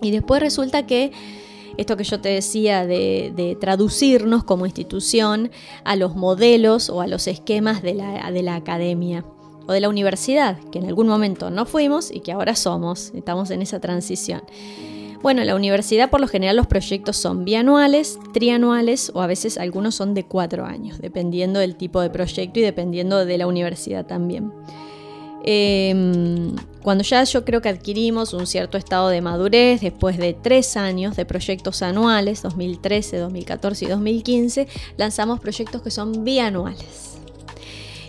Y 0.02 0.12
después 0.12 0.42
resulta 0.42 0.86
que 0.86 1.12
esto 1.78 1.96
que 1.96 2.04
yo 2.04 2.20
te 2.20 2.30
decía 2.30 2.86
de, 2.86 3.58
traducirnos 3.60 4.44
como 4.44 4.66
institución 4.66 5.52
a 5.84 5.96
los 5.96 6.16
modelos 6.16 6.90
o 6.90 7.02
a 7.02 7.08
los 7.08 7.28
esquemas 7.28 7.82
de 7.82 7.94
la, 7.94 8.32
de 8.32 8.42
la 8.42 8.56
academia 8.56 9.24
o 9.68 9.74
de 9.74 9.82
la 9.82 9.90
universidad, 9.90 10.58
que 10.72 10.80
en 10.80 10.88
algún 10.88 11.08
momento 11.08 11.50
no 11.52 11.66
fuimos 11.66 12.10
y 12.12 12.22
que 12.22 12.32
ahora 12.32 12.56
somos, 12.56 13.12
estamos 13.14 13.52
en 13.52 13.62
esa 13.62 13.80
transición. 13.80 14.42
Bueno, 15.22 15.42
en 15.42 15.48
la 15.48 15.56
universidad 15.56 16.10
por 16.10 16.22
lo 16.22 16.28
general 16.28 16.56
los 16.56 16.68
proyectos 16.68 17.18
son 17.18 17.44
bianuales, 17.44 18.20
trianuales 18.34 19.12
o 19.14 19.22
a 19.22 19.28
veces 19.28 19.58
algunos 19.58 19.96
son 19.96 20.14
de 20.14 20.24
cuatro 20.24 20.66
años, 20.66 21.00
dependiendo 21.00 21.60
del 21.60 21.76
tipo 21.76 22.02
de 22.02 22.10
proyecto 22.10 22.60
y 22.60 22.64
dependiendo 22.64 23.26
de 23.26 23.38
la 23.38 23.48
universidad 23.48 24.06
también. 24.06 24.54
Em, 25.44 26.56
cuando 26.84 27.04
ya 27.04 27.24
yo 27.24 27.46
creo 27.46 27.62
que 27.62 27.70
adquirimos 27.70 28.34
un 28.34 28.46
cierto 28.46 28.78
estado 28.78 29.10
de 29.10 29.22
madurez, 29.22 29.82
después 29.82 30.18
de 30.18 30.34
tres 30.34 30.78
años 30.78 31.16
de 31.16 31.26
proyectos 31.26 31.82
anuales, 31.82 32.44
2013, 32.44 33.18
2014 33.18 33.86
y 33.86 33.88
2015, 33.88 34.68
lanzamos 34.98 35.40
proyectos 35.40 35.82
que 35.82 35.92
son 35.92 36.24
bianuales 36.24 37.17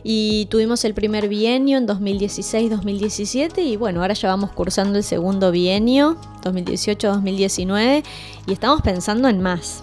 y 0.03 0.47
tuvimos 0.47 0.85
el 0.85 0.95
primer 0.95 1.29
bienio 1.29 1.79
en 1.79 1.87
2016-2017 1.87 3.65
y 3.65 3.77
bueno, 3.77 4.01
ahora 4.01 4.15
ya 4.15 4.29
vamos 4.29 4.53
cursando 4.53 4.99
el 4.99 5.05
segundo 5.05 5.51
bienio 5.51 6.17
2018-2019 6.43 8.05
y 8.47 8.53
estamos 8.53 8.83
pensando 8.83 9.29
en 9.29 9.41
más, 9.41 9.83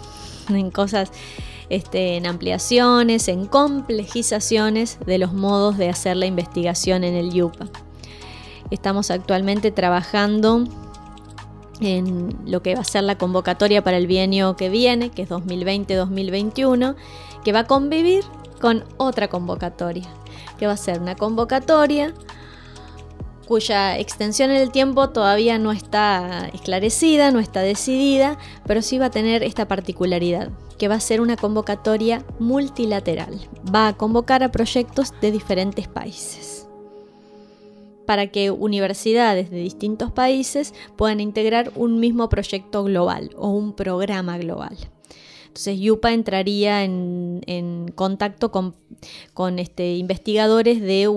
en 0.49 0.71
cosas, 0.71 1.11
este, 1.69 2.17
en 2.17 2.27
ampliaciones, 2.27 3.27
en 3.27 3.45
complejizaciones 3.45 4.99
de 5.05 5.17
los 5.17 5.33
modos 5.33 5.77
de 5.77 5.89
hacer 5.89 6.17
la 6.17 6.25
investigación 6.25 7.03
en 7.03 7.15
el 7.15 7.31
YUPA. 7.31 7.67
Estamos 8.71 9.11
actualmente 9.11 9.71
trabajando 9.71 10.63
en 11.81 12.35
lo 12.45 12.61
que 12.61 12.75
va 12.75 12.81
a 12.81 12.85
ser 12.85 13.03
la 13.03 13.17
convocatoria 13.17 13.83
para 13.83 13.97
el 13.97 14.07
bienio 14.07 14.55
que 14.55 14.69
viene, 14.69 15.09
que 15.11 15.23
es 15.23 15.29
2020-2021, 15.29 16.95
que 17.43 17.51
va 17.51 17.59
a 17.59 17.67
convivir 17.67 18.23
con 18.65 18.83
otra 18.97 19.27
convocatoria, 19.27 20.07
que 20.57 20.65
va 20.65 20.73
a 20.73 20.77
ser 20.77 20.99
una 20.99 21.15
convocatoria 21.15 22.15
cuya 23.47 23.99
extensión 23.99 24.49
en 24.49 24.57
el 24.57 24.71
tiempo 24.71 25.09
todavía 25.09 25.59
no 25.59 25.71
está 25.71 26.49
esclarecida, 26.51 27.29
no 27.29 27.37
está 27.37 27.59
decidida, 27.59 28.39
pero 28.65 28.81
sí 28.81 28.97
va 28.97 29.05
a 29.05 29.11
tener 29.11 29.43
esta 29.43 29.67
particularidad, 29.67 30.49
que 30.79 30.87
va 30.87 30.95
a 30.95 30.99
ser 30.99 31.21
una 31.21 31.37
convocatoria 31.37 32.25
multilateral. 32.39 33.39
Va 33.71 33.89
a 33.89 33.93
convocar 33.93 34.41
a 34.41 34.51
proyectos 34.51 35.13
de 35.21 35.31
diferentes 35.31 35.87
países 35.87 36.67
para 38.07 38.25
que 38.31 38.49
universidades 38.49 39.51
de 39.51 39.57
distintos 39.57 40.11
países 40.11 40.73
puedan 40.95 41.19
integrar 41.19 41.71
un 41.75 41.99
mismo 41.99 42.29
proyecto 42.29 42.83
global 42.83 43.29
o 43.37 43.49
un 43.49 43.73
programa 43.73 44.39
global. 44.39 44.75
Entonces 45.55 45.79
Yupa 45.79 46.11
entraría 46.11 46.83
en, 46.83 47.89
contacto 47.95 48.51
con, 48.51 48.75
este, 49.57 49.95
investigadores 49.95 50.81
de, 50.81 51.07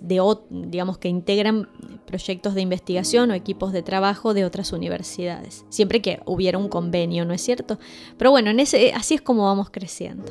de 0.00 0.36
digamos 0.50 0.98
que 0.98 1.08
integran 1.08 1.68
proyectos 2.04 2.56
de 2.56 2.62
investigación 2.62 3.30
o 3.30 3.34
equipos 3.34 3.72
de 3.72 3.84
trabajo 3.84 4.34
de 4.34 4.44
otras 4.44 4.72
universidades, 4.72 5.64
siempre 5.68 6.02
que 6.02 6.18
hubiera 6.24 6.58
un 6.58 6.68
convenio, 6.68 7.24
¿no 7.24 7.34
es 7.34 7.40
cierto? 7.42 7.78
Pero 8.18 8.32
bueno, 8.32 8.50
en 8.50 8.58
ese, 8.58 8.92
así 8.94 9.14
es 9.14 9.22
como 9.22 9.44
vamos 9.44 9.70
creciendo. 9.70 10.24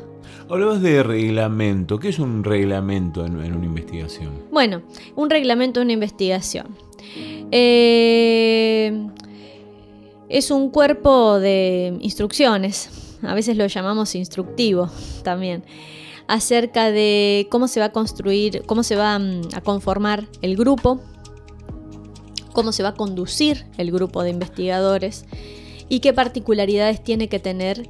Hablabas 0.50 0.82
de 0.82 1.02
reglamento, 1.02 2.00
¿qué 2.00 2.10
es 2.10 2.20
un 2.20 2.44
reglamento 2.44 3.26
en, 3.26 3.38
una 3.38 3.66
investigación? 3.66 4.42
Bueno, 4.52 4.82
un 5.16 5.30
reglamento 5.30 5.80
en 5.80 5.86
una 5.86 5.94
investigación. 5.94 6.68
Eh, 7.50 9.08
es 10.28 10.52
un 10.52 10.70
cuerpo 10.70 11.40
de 11.40 11.98
instrucciones 12.02 12.90
a 13.26 13.34
veces 13.34 13.58
lo 13.58 13.66
llamamos 13.68 14.16
instructivo 14.16 14.90
también, 15.24 15.64
acerca 16.28 16.92
de 16.92 17.48
cómo 17.50 17.68
se 17.68 17.80
va 17.80 17.88
a 17.88 17.92
construir, 17.92 18.64
cómo 18.66 18.84
se 18.84 18.96
va 18.96 19.20
mm, 19.20 19.50
a 19.54 19.62
conformar 19.62 20.28
el 20.42 20.56
grupo, 20.56 21.02
cómo 22.54 22.72
se 22.72 22.84
va 22.84 22.90
a 22.90 22.94
conducir 22.94 23.66
el 23.78 23.92
grupo 23.92 24.24
de 24.24 24.30
investigadores 24.30 25.26
y 25.90 26.00
qué 26.00 26.14
particularidades 26.14 27.04
tiene 27.04 27.28
que 27.28 27.40
tener 27.40 27.90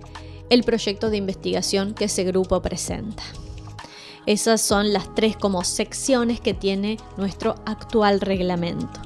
el 0.49 0.63
proyecto 0.63 1.09
de 1.09 1.17
investigación 1.17 1.93
que 1.93 2.05
ese 2.05 2.23
grupo 2.23 2.61
presenta. 2.61 3.23
Esas 4.25 4.61
son 4.61 4.93
las 4.93 5.13
tres 5.15 5.35
como 5.35 5.63
secciones 5.63 6.39
que 6.39 6.53
tiene 6.53 6.97
nuestro 7.17 7.55
actual 7.65 8.21
reglamento, 8.21 9.01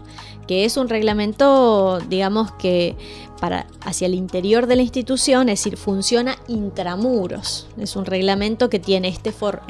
que 0.47 0.65
es 0.65 0.77
un 0.77 0.89
reglamento, 0.89 1.99
digamos 2.09 2.51
que 2.53 2.95
para 3.39 3.67
hacia 3.81 4.07
el 4.07 4.15
interior 4.15 4.67
de 4.67 4.77
la 4.77 4.81
institución, 4.81 5.49
es 5.49 5.59
decir, 5.59 5.77
funciona 5.77 6.37
intramuros. 6.47 7.67
Es 7.77 7.95
un 7.95 8.05
reglamento 8.05 8.69
que 8.69 8.79
tiene 8.79 9.09
este, 9.09 9.31
for, 9.31 9.61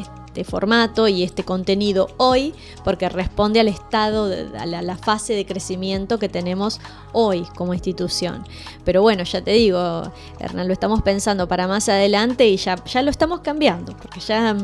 formato 0.44 1.08
y 1.08 1.24
este 1.24 1.44
contenido 1.44 2.10
hoy 2.18 2.54
porque 2.84 3.10
responde 3.10 3.60
al 3.60 3.68
estado, 3.68 4.32
a 4.58 4.66
la, 4.66 4.98
fase 4.98 5.34
de 5.34 5.46
crecimiento 5.46 6.18
que 6.20 6.30
tenemos 6.30 6.80
hoy 7.14 7.46
como 7.56 7.74
institución. 7.74 8.44
Pero 8.84 9.02
bueno, 9.02 9.24
ya 9.24 9.42
te 9.42 9.52
digo, 9.52 10.12
Hernán, 10.40 10.68
lo 10.68 10.74
estamos 10.74 11.02
pensando 11.02 11.48
para 11.48 11.68
más 11.68 11.88
adelante 11.90 12.48
y 12.48 12.58
ya, 12.58 12.84
ya 12.86 13.02
lo 13.02 13.12
estamos 13.12 13.42
cambiando, 13.42 13.96
porque 13.96 14.20
ya, 14.20 14.56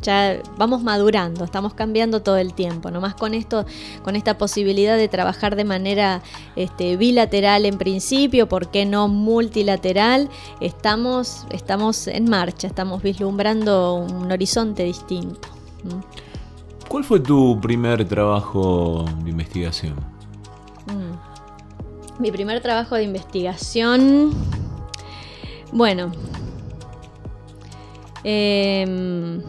ya 0.00 0.40
vamos 0.56 0.82
madurando, 0.82 1.44
estamos 1.44 1.74
cambiando 1.74 2.22
todo 2.22 2.36
el 2.36 2.54
tiempo. 2.54 2.90
Nomás 2.90 3.14
con 3.14 3.34
esto, 3.34 3.66
con 4.02 4.16
esta 4.16 4.38
posibilidad 4.38 4.96
de 4.96 5.08
trabajar 5.08 5.56
de 5.56 5.64
manera 5.64 6.22
este, 6.56 6.96
bilateral 6.96 7.66
en 7.66 7.78
principio, 7.78 8.48
¿por 8.48 8.70
qué 8.70 8.86
no 8.86 9.08
multilateral? 9.08 10.28
Estamos, 10.60 11.46
estamos 11.50 12.06
en 12.06 12.28
marcha, 12.28 12.66
estamos 12.66 13.02
vislumbrando 13.02 13.94
un 13.94 14.30
horizonte 14.30 14.84
distinto. 14.84 15.21
¿Cuál 16.88 17.04
fue 17.04 17.20
tu 17.20 17.58
primer 17.60 18.06
trabajo 18.06 19.04
de 19.22 19.30
investigación? 19.30 19.94
Mm. 20.86 22.20
Mi 22.22 22.30
primer 22.30 22.60
trabajo 22.60 22.94
de 22.96 23.04
investigación. 23.04 24.32
Bueno. 25.72 26.12
Em, 28.24 29.42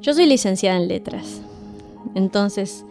yo 0.00 0.14
soy 0.14 0.26
licenciada 0.26 0.78
en 0.78 0.88
letras. 0.88 1.42
Entonces, 2.14 2.84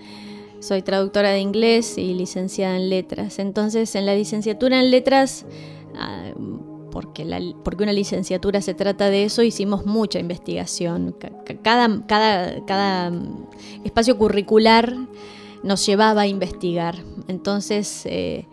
soy 0.60 0.82
traductora 0.82 1.30
de 1.30 1.40
inglés 1.40 1.98
y 1.98 2.14
licenciada 2.14 2.76
en 2.76 2.90
letras. 2.90 3.40
Entonces, 3.40 3.96
en 3.96 4.06
la 4.06 4.16
licenciatura 4.16 4.80
en 4.80 4.92
letras 4.92 5.46
ah, 5.96 6.32
porque, 6.96 7.54
porque 7.62 7.84
una 7.84 7.92
licenciatura 7.92 8.62
se 8.62 8.74
trata 8.74 9.10
de 9.10 9.26
eso, 9.26 9.44
hicimos 9.44 9.86
mucha 9.86 10.18
investigación. 10.18 11.14
Cada, 11.62 12.06
cada, 12.08 12.64
cada 12.64 13.12
mm, 13.12 13.48
espacio 13.84 14.18
curricular 14.18 14.96
nos 15.62 15.86
llevaba 15.86 16.22
a 16.22 16.28
investigar. 16.28 16.96
Entonces, 17.28 18.04
eh, 18.06 18.48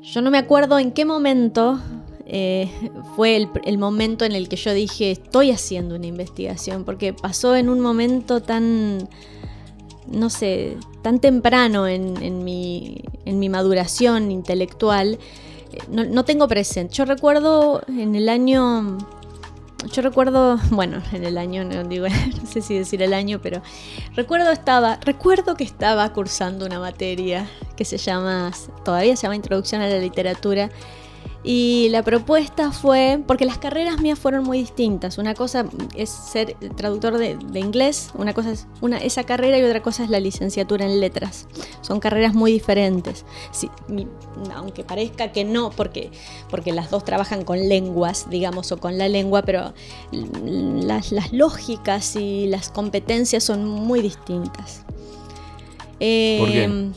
yo 0.00 0.22
no 0.22 0.30
me 0.30 0.38
acuerdo 0.38 0.78
en 0.78 0.92
qué 0.92 1.04
momento 1.04 1.80
eh, 2.24 2.70
fue 3.16 3.34
el, 3.34 3.48
el, 3.64 3.78
momento 3.78 4.24
en 4.24 4.36
el 4.36 4.48
que 4.48 4.54
yo 4.54 4.72
dije, 4.72 5.10
estoy 5.10 5.50
haciendo 5.50 5.96
una 5.96 6.06
investigación, 6.06 6.84
porque 6.84 7.14
pasó 7.14 7.56
en 7.56 7.68
un 7.68 7.80
momento 7.80 8.42
tan, 8.42 9.08
no 10.06 10.30
sé, 10.30 10.76
tan 11.02 11.18
temprano 11.18 11.88
en, 11.88 12.16
en, 12.22 12.44
mi, 12.44 13.02
en 13.24 13.40
mi 13.40 13.48
maduración 13.48 14.30
intelectual 14.30 15.18
no, 15.88 16.24
tengo 16.24 16.48
presente. 16.48 16.94
Yo 16.94 17.04
recuerdo 17.04 17.82
en 17.88 18.14
el 18.14 18.28
año 18.28 18.98
yo 19.92 20.02
recuerdo, 20.02 20.58
bueno, 20.70 21.02
en 21.12 21.24
el 21.24 21.38
año, 21.38 21.64
no 21.64 21.84
digo, 21.84 22.06
no 22.42 22.46
sé 22.46 22.62
si 22.62 22.76
decir 22.78 23.02
el 23.02 23.12
año, 23.12 23.40
pero 23.42 23.62
recuerdo 24.14 24.50
estaba, 24.50 24.98
recuerdo 25.04 25.56
que 25.56 25.64
estaba 25.64 26.12
cursando 26.12 26.66
una 26.66 26.80
materia 26.80 27.48
que 27.76 27.84
se 27.84 27.98
llama, 27.98 28.52
todavía 28.84 29.16
se 29.16 29.22
llama 29.22 29.36
Introducción 29.36 29.82
a 29.82 29.88
la 29.88 29.98
Literatura, 29.98 30.70
y 31.46 31.88
la 31.90 32.02
propuesta 32.02 32.72
fue, 32.72 33.22
porque 33.26 33.44
las 33.44 33.58
carreras 33.58 34.00
mías 34.00 34.18
fueron 34.18 34.44
muy 34.44 34.58
distintas. 34.58 35.18
Una 35.18 35.34
cosa 35.34 35.66
es 35.94 36.08
ser 36.08 36.56
traductor 36.74 37.18
de, 37.18 37.36
inglés, 37.60 38.10
una 38.14 38.32
cosa 38.32 38.52
es 38.52 38.66
una, 38.80 38.96
esa 38.96 39.24
carrera 39.24 39.58
y 39.58 39.62
otra 39.62 39.82
cosa 39.82 40.04
es 40.04 40.10
la 40.10 40.20
licenciatura 40.20 40.86
en 40.86 41.00
letras. 41.00 41.46
Son 41.82 42.00
carreras 42.00 42.32
muy 42.32 42.50
diferentes. 42.50 43.26
aunque 44.54 44.84
parezca 44.84 45.32
que 45.32 45.44
no, 45.44 45.68
porque, 45.68 46.10
porque 46.48 46.72
las 46.72 46.90
dos 46.90 47.04
trabajan 47.04 47.44
con 47.44 47.68
lenguas, 47.68 48.30
digamos, 48.30 48.72
o 48.72 48.78
con 48.78 48.96
la 48.96 49.08
lengua, 49.08 49.42
pero 49.42 49.74
las, 50.12 51.12
lógicas 51.30 52.16
y 52.16 52.46
las 52.46 52.70
competencias 52.70 53.44
son 53.44 53.66
muy 53.66 54.00
distintas. 54.00 54.82
¿Por 55.98 55.98
qué? 55.98 56.90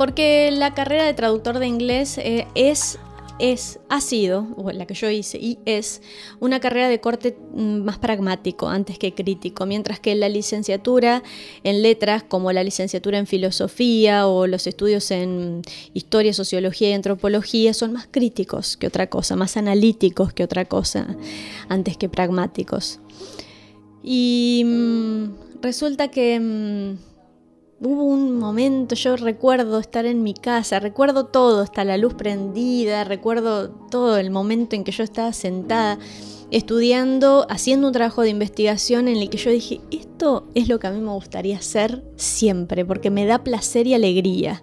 Porque 0.00 0.50
la 0.50 0.72
carrera 0.72 1.04
de 1.04 1.12
traductor 1.12 1.58
de 1.58 1.66
inglés 1.66 2.16
eh, 2.16 2.46
es, 2.54 2.98
es, 3.38 3.80
ha 3.90 4.00
sido, 4.00 4.46
o 4.56 4.70
la 4.70 4.86
que 4.86 4.94
yo 4.94 5.10
hice, 5.10 5.36
y 5.36 5.58
es 5.66 6.00
una 6.38 6.58
carrera 6.58 6.88
de 6.88 7.02
corte 7.02 7.36
mm, 7.52 7.82
más 7.84 7.98
pragmático 7.98 8.70
antes 8.70 8.98
que 8.98 9.12
crítico, 9.12 9.66
mientras 9.66 10.00
que 10.00 10.14
la 10.14 10.30
licenciatura 10.30 11.22
en 11.64 11.82
letras, 11.82 12.22
como 12.22 12.50
la 12.50 12.64
licenciatura 12.64 13.18
en 13.18 13.26
filosofía 13.26 14.26
o 14.26 14.46
los 14.46 14.66
estudios 14.66 15.10
en 15.10 15.60
historia, 15.92 16.32
sociología 16.32 16.88
y 16.88 16.92
antropología, 16.94 17.74
son 17.74 17.92
más 17.92 18.08
críticos 18.10 18.78
que 18.78 18.86
otra 18.86 19.08
cosa, 19.10 19.36
más 19.36 19.58
analíticos 19.58 20.32
que 20.32 20.44
otra 20.44 20.64
cosa, 20.64 21.14
antes 21.68 21.98
que 21.98 22.08
pragmáticos. 22.08 23.00
Y 24.02 24.62
mm, 24.64 25.60
resulta 25.60 26.08
que... 26.08 26.40
Mm, 26.40 27.09
hubo 27.80 28.04
un 28.04 28.38
momento, 28.38 28.94
yo 28.94 29.16
recuerdo 29.16 29.78
estar 29.78 30.04
en 30.04 30.22
mi 30.22 30.34
casa, 30.34 30.80
recuerdo 30.80 31.26
todo, 31.26 31.62
está 31.62 31.82
la 31.84 31.96
luz 31.96 32.14
prendida, 32.14 33.04
recuerdo 33.04 33.70
todo 33.70 34.18
el 34.18 34.30
momento 34.30 34.76
en 34.76 34.84
que 34.84 34.92
yo 34.92 35.02
estaba 35.02 35.32
sentada 35.32 35.98
estudiando, 36.50 37.46
haciendo 37.48 37.86
un 37.86 37.92
trabajo 37.92 38.22
de 38.22 38.30
investigación 38.30 39.08
en 39.08 39.16
el 39.16 39.30
que 39.30 39.38
yo 39.38 39.50
dije, 39.50 39.80
esto 39.90 40.46
es 40.54 40.68
lo 40.68 40.78
que 40.78 40.88
a 40.88 40.90
mí 40.90 41.00
me 41.00 41.12
gustaría 41.12 41.56
hacer 41.56 42.02
siempre, 42.16 42.84
porque 42.84 43.08
me 43.08 43.24
da 43.24 43.42
placer 43.44 43.86
y 43.86 43.94
alegría. 43.94 44.62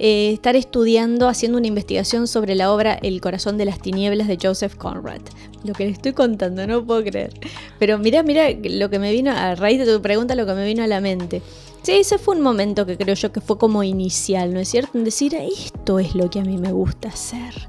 Eh, 0.00 0.30
estar 0.32 0.54
estudiando, 0.54 1.26
haciendo 1.26 1.58
una 1.58 1.66
investigación 1.66 2.28
sobre 2.28 2.54
la 2.54 2.72
obra 2.72 2.94
El 2.94 3.20
corazón 3.20 3.58
de 3.58 3.64
las 3.64 3.80
tinieblas 3.80 4.28
de 4.28 4.38
Joseph 4.40 4.76
Conrad. 4.76 5.20
Lo 5.64 5.72
que 5.72 5.86
le 5.86 5.90
estoy 5.90 6.12
contando, 6.12 6.64
no 6.68 6.86
puedo 6.86 7.02
creer. 7.02 7.32
Pero 7.80 7.98
mira, 7.98 8.22
mira 8.22 8.48
lo 8.62 8.90
que 8.90 9.00
me 9.00 9.10
vino, 9.10 9.32
a 9.32 9.56
raíz 9.56 9.84
de 9.84 9.92
tu 9.92 10.00
pregunta, 10.00 10.36
lo 10.36 10.46
que 10.46 10.54
me 10.54 10.64
vino 10.64 10.84
a 10.84 10.86
la 10.86 11.00
mente. 11.00 11.42
Sí, 11.82 11.92
ese 11.92 12.18
fue 12.18 12.36
un 12.36 12.42
momento 12.42 12.84
que 12.84 12.98
creo 12.98 13.14
yo 13.14 13.32
que 13.32 13.40
fue 13.40 13.56
como 13.56 13.82
inicial, 13.82 14.52
¿no 14.52 14.60
es 14.60 14.68
cierto? 14.68 14.98
En 14.98 15.04
decir, 15.04 15.34
esto 15.34 15.98
es 15.98 16.14
lo 16.14 16.28
que 16.28 16.40
a 16.40 16.44
mí 16.44 16.58
me 16.58 16.72
gusta 16.72 17.08
hacer. 17.08 17.68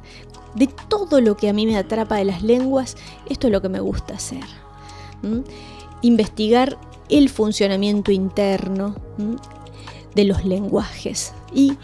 De 0.55 0.67
todo 0.67 1.21
lo 1.21 1.37
que 1.37 1.47
a 1.47 1.53
mí 1.53 1.65
me 1.65 1.77
atrapa 1.77 2.15
de 2.15 2.25
las 2.25 2.41
lenguas, 2.43 2.97
esto 3.29 3.47
es 3.47 3.53
lo 3.53 3.61
que 3.61 3.69
me 3.69 3.79
gusta 3.79 4.15
hacer. 4.15 4.43
Investigar 6.01 6.77
el 7.07 7.29
funcionamiento 7.29 8.11
interno 8.11 8.95
de 10.15 10.23
los 10.25 10.43
lenguajes 10.43 11.33
y 11.53 11.77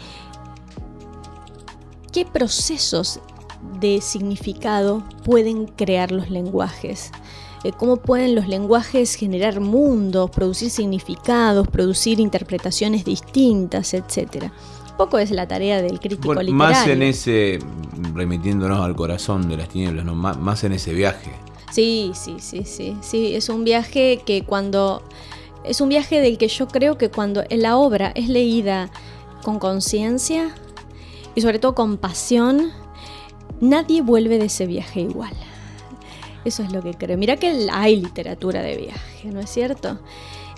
qué 2.12 2.24
procesos 2.24 3.20
de 3.80 4.00
significado 4.00 5.04
pueden 5.24 5.66
crear 5.66 6.12
los 6.12 6.28
lenguajes. 6.28 7.12
Eh, 7.66 7.72
cómo 7.76 7.96
pueden 7.96 8.36
los 8.36 8.46
lenguajes 8.46 9.16
generar 9.16 9.58
mundos, 9.58 10.30
producir 10.30 10.70
significados, 10.70 11.66
producir 11.66 12.20
interpretaciones 12.20 13.04
distintas, 13.04 13.92
etc. 13.92 14.52
Poco 14.96 15.18
es 15.18 15.32
la 15.32 15.48
tarea 15.48 15.82
del 15.82 15.98
crítico 15.98 16.34
literario. 16.34 16.54
Más 16.54 16.86
en 16.86 17.02
ese, 17.02 17.58
remitiéndonos 18.14 18.80
al 18.80 18.94
corazón 18.94 19.48
de 19.48 19.56
las 19.56 19.68
tinieblas, 19.68 20.04
¿no? 20.04 20.14
más, 20.14 20.62
en 20.62 20.74
ese 20.74 20.94
viaje. 20.94 21.32
Sí, 21.72 22.12
sí, 22.14 22.36
sí, 22.38 22.62
sí, 22.64 22.96
sí. 23.00 23.34
Es 23.34 23.48
un 23.48 23.64
viaje 23.64 24.22
que 24.24 24.44
cuando. 24.44 25.02
Es 25.64 25.80
un 25.80 25.88
viaje 25.88 26.20
del 26.20 26.38
que 26.38 26.46
yo 26.46 26.68
creo 26.68 26.96
que 26.96 27.10
cuando 27.10 27.42
la 27.50 27.76
obra 27.78 28.12
es 28.14 28.28
leída 28.28 28.90
con 29.42 29.58
conciencia 29.58 30.54
y 31.34 31.40
sobre 31.40 31.58
todo 31.58 31.74
con 31.74 31.96
pasión, 31.96 32.70
nadie 33.60 34.02
vuelve 34.02 34.38
de 34.38 34.44
ese 34.44 34.66
viaje 34.66 35.00
igual. 35.00 35.32
Eso 36.46 36.62
es 36.62 36.72
lo 36.72 36.80
que 36.80 36.94
creo. 36.94 37.18
Mira 37.18 37.36
que 37.36 37.66
hay 37.72 37.96
literatura 37.96 38.62
de 38.62 38.76
viaje, 38.76 39.28
¿no 39.32 39.40
es 39.40 39.50
cierto? 39.50 39.98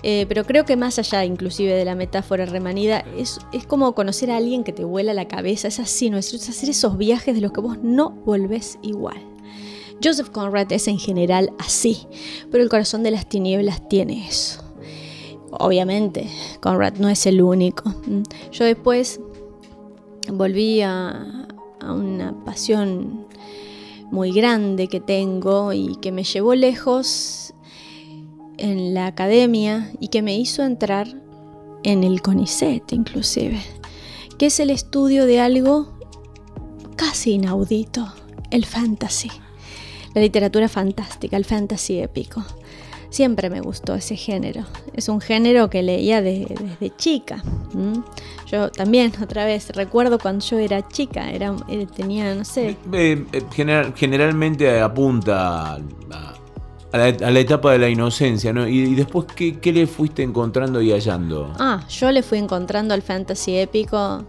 Eh, 0.03 0.27
pero 0.29 0.45
creo 0.45 0.63
que 0.63 0.75
más 0.75 0.99
allá 0.99 1.25
inclusive 1.25 1.73
de 1.73 1.83
la 1.83 1.95
metáfora 1.95 2.45
remanida, 2.45 3.03
es, 3.17 3.39
es, 3.51 3.65
como 3.65 3.95
conocer 3.95 4.29
a 4.29 4.37
alguien 4.37 4.63
que 4.63 4.71
te 4.71 4.83
vuela 4.85 5.15
la 5.15 5.27
cabeza, 5.27 5.67
es 5.67 5.79
así, 5.79 6.11
¿no 6.11 6.19
es 6.19 6.31
hacer 6.47 6.69
esos 6.69 6.95
viajes 6.99 7.33
de 7.33 7.41
los 7.41 7.51
que 7.51 7.61
vos 7.61 7.79
no 7.81 8.11
volvés 8.11 8.77
igual. 8.83 9.17
Joseph 10.01 10.29
Conrad 10.29 10.71
es 10.71 10.87
en 10.87 10.99
general 10.99 11.51
así, 11.57 12.05
pero 12.51 12.63
el 12.63 12.69
corazón 12.69 13.01
de 13.01 13.09
las 13.09 13.27
tinieblas 13.27 13.89
tiene 13.89 14.27
eso. 14.27 14.63
Obviamente, 15.49 16.29
Conrad 16.61 16.97
no 16.99 17.09
es 17.09 17.25
el 17.25 17.41
único. 17.41 17.95
Yo 18.51 18.63
después 18.63 19.19
volví 20.31 20.81
a, 20.81 21.47
a 21.81 21.93
una 21.93 22.45
pasión 22.45 23.25
muy 24.11 24.31
grande 24.31 24.87
que 24.87 24.99
tengo 24.99 25.73
y 25.73 25.95
que 26.01 26.11
me 26.11 26.23
llevó 26.23 26.55
lejos 26.55 27.53
en 28.57 28.93
la 28.93 29.07
academia 29.07 29.91
y 29.99 30.09
que 30.09 30.21
me 30.21 30.37
hizo 30.37 30.63
entrar 30.63 31.07
en 31.83 32.03
el 32.03 32.21
CONICET 32.21 32.91
inclusive, 32.91 33.59
que 34.37 34.47
es 34.47 34.59
el 34.59 34.69
estudio 34.69 35.25
de 35.25 35.39
algo 35.39 35.97
casi 36.95 37.33
inaudito, 37.33 38.11
el 38.51 38.65
fantasy, 38.65 39.31
la 40.13 40.21
literatura 40.21 40.67
fantástica, 40.67 41.37
el 41.37 41.45
fantasy 41.45 41.99
épico. 41.99 42.43
Siempre 43.09 43.49
me 43.49 43.59
gustó 43.59 43.95
ese 43.95 44.15
género. 44.15 44.65
Es 44.93 45.09
un 45.09 45.19
género 45.19 45.69
que 45.69 45.81
leía 45.81 46.21
desde 46.21 46.95
chica. 46.97 47.41
Yo 48.51 48.69
también, 48.69 49.11
otra 49.21 49.45
vez, 49.45 49.69
recuerdo 49.75 50.19
cuando 50.19 50.43
yo 50.45 50.57
era 50.57 50.87
chica, 50.87 51.31
era, 51.31 51.55
eh, 51.67 51.87
tenía, 51.95 52.33
no 52.33 52.45
sé... 52.45 52.77
Eh, 52.91 53.25
eh, 53.31 53.91
generalmente 53.95 54.79
apunta 54.79 55.75
a, 55.75 55.79
la, 56.91 57.39
etapa 57.39 57.71
de 57.71 57.79
la 57.79 57.89
inocencia, 57.89 58.51
¿no? 58.51 58.67
Y, 58.67 58.95
después, 58.95 59.25
¿qué, 59.35 59.59
¿qué, 59.59 59.71
le 59.71 59.85
fuiste 59.87 60.23
encontrando 60.23 60.81
y 60.81 60.91
hallando? 60.91 61.53
Ah, 61.59 61.83
yo 61.89 62.11
le 62.11 62.23
fui 62.23 62.39
encontrando 62.39 62.93
al 62.93 63.01
fantasy 63.01 63.57
épico 63.57 64.25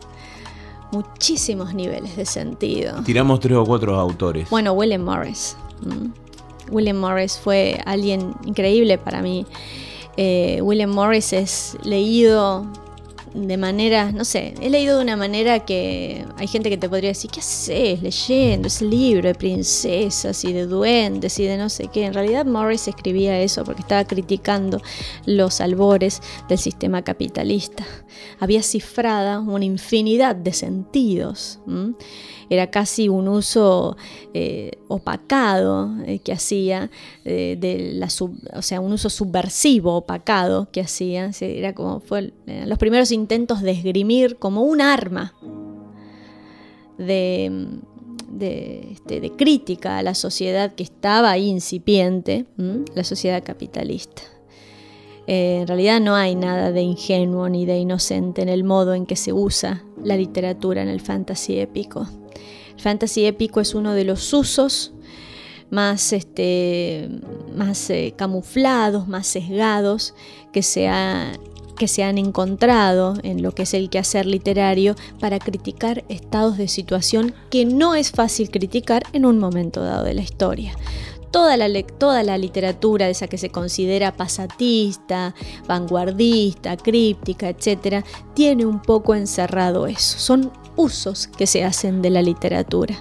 muchísimos 0.92 1.74
niveles 1.74 2.16
de 2.16 2.26
sentido. 2.26 3.02
Tiramos 3.04 3.40
tres 3.40 3.56
o 3.56 3.64
cuatro 3.64 3.96
autores. 3.96 4.48
Bueno, 4.50 4.72
William 4.72 5.02
Morris. 5.02 5.56
William 6.70 6.96
Morris 6.96 7.38
fue 7.38 7.80
alguien 7.87 8.35
increíble 8.44 8.98
para 8.98 9.22
mí. 9.22 9.46
Eh, 10.16 10.61
William 10.62 10.90
Morris 10.90 11.33
es 11.33 11.76
leído 11.85 12.66
de 13.35 13.57
manera, 13.57 14.11
no 14.12 14.25
sé, 14.25 14.55
he 14.61 14.71
leído 14.71 14.97
de 14.97 15.05
una 15.05 15.16
manera 15.16 15.61
que 15.61 16.25
hay 16.37 16.47
gente 16.49 16.69
que 16.69 16.77
te 16.77 16.88
podría 16.88 17.11
decir, 17.11 17.31
¿qué 17.31 17.40
haces 17.40 18.03
leyendo 18.03 18.69
ese 18.69 18.85
libro 18.85 19.29
de 19.29 19.35
princesas 19.35 20.45
y 20.45 20.53
de 20.53 20.66
duendes 20.66 21.38
y 21.38 21.45
de 21.45 21.57
no 21.57 21.69
sé 21.69 21.88
qué? 21.93 22.07
En 22.07 22.14
realidad 22.14 22.45
Morris 22.45 22.88
escribía 22.88 23.40
eso 23.40 23.64
porque 23.64 23.83
estaba 23.83 24.05
criticando 24.05 24.83
los 25.27 25.61
albores 25.61 26.21
del 26.49 26.59
sistema 26.59 27.03
capitalista. 27.03 27.87
Había 28.40 28.62
cifrada 28.62 29.40
una 29.40 29.64
infinidad 29.64 30.35
de 30.35 30.53
sentidos 30.53 31.61
era 32.50 32.66
casi 32.66 33.08
un 33.08 33.28
uso 33.28 33.96
eh, 34.34 34.72
opacado 34.88 35.88
eh, 36.04 36.18
que 36.18 36.32
hacía, 36.32 36.90
eh, 37.24 37.56
de 37.58 37.92
la 37.94 38.08
o 38.54 38.62
sea, 38.62 38.80
un 38.80 38.92
uso 38.92 39.08
subversivo, 39.08 39.94
opacado 39.94 40.68
que 40.72 40.80
hacía. 40.80 41.30
Era 41.40 41.74
como 41.74 42.00
fue 42.00 42.32
los 42.66 42.76
primeros 42.76 43.12
intentos 43.12 43.62
de 43.62 43.70
esgrimir 43.70 44.36
como 44.36 44.64
un 44.64 44.80
arma 44.80 45.32
de, 46.98 47.68
este, 48.40 49.20
de, 49.20 49.30
crítica 49.30 49.98
a 49.98 50.02
la 50.02 50.14
sociedad 50.14 50.74
que 50.74 50.82
estaba 50.82 51.38
incipiente, 51.38 52.46
la 52.94 53.04
sociedad 53.04 53.42
capitalista. 53.44 54.22
en 55.26 55.66
realidad 55.68 56.00
no 56.00 56.16
hay 56.16 56.34
nada 56.34 56.72
de 56.72 56.82
ingenuo 56.82 57.48
ni 57.48 57.64
de 57.64 57.78
inocente 57.78 58.42
en 58.42 58.48
el 58.48 58.64
modo 58.64 58.94
en 58.94 59.06
que 59.06 59.16
se 59.16 59.32
usa 59.32 59.84
la 60.02 60.16
literatura 60.16 60.82
en 60.82 60.88
el 60.88 61.00
fantasy 61.00 61.60
épico 61.60 62.08
fantasy 62.81 63.27
épico 63.27 63.61
es 63.61 63.75
uno 63.75 63.95
de 63.95 64.05
los 64.05 64.33
usos 64.33 64.93
más, 65.71 66.12
este, 66.12 67.09
más 67.55 67.90
eh, 67.90 68.14
camuflados, 68.16 69.09
más 69.09 69.27
sesgados 69.27 70.14
que 70.53 70.62
se, 70.62 70.90
que 71.79 71.88
se 71.88 72.03
han 72.03 72.19
encontrado 72.19 73.14
en 73.23 73.43
lo 73.43 73.53
que 73.53 73.62
es 73.62 73.75
el 73.75 73.88
quehacer 73.88 74.27
literario 74.27 74.97
para 75.21 75.38
criticar 75.38 76.05
estados 76.09 76.59
de 76.59 76.69
situación 76.69 77.35
que 77.51 77.64
no 77.64 77.95
es 77.95 78.11
fácil 78.11 78.51
criticar 78.51 79.05
en 79.12 79.25
un 79.25 79.38
momento 79.38 79.83
dado 79.83 80.05
de 80.05 80.14
la 80.14 80.23
historia. 80.23 80.75
Toda 81.31 81.57
la, 81.57 81.69
toda 81.85 82.25
la 82.25 82.38
literatura, 82.38 83.09
esa 83.09 83.29
que 83.29 83.38
se 83.38 83.51
considera 83.51 84.16
pasatista, 84.16 85.33
vanguardista, 85.69 86.77
críptica, 86.77 87.49
etc., 87.49 88.05
tiene 88.35 88.66
un 88.66 88.83
poco 88.83 89.14
encerrado 89.14 89.87
eso. 89.87 90.19
Son 90.19 90.51
usos 90.81 91.27
que 91.27 91.47
se 91.47 91.64
hacen 91.64 92.03
de 92.03 92.11
la 92.11 92.23
literatura. 92.23 92.97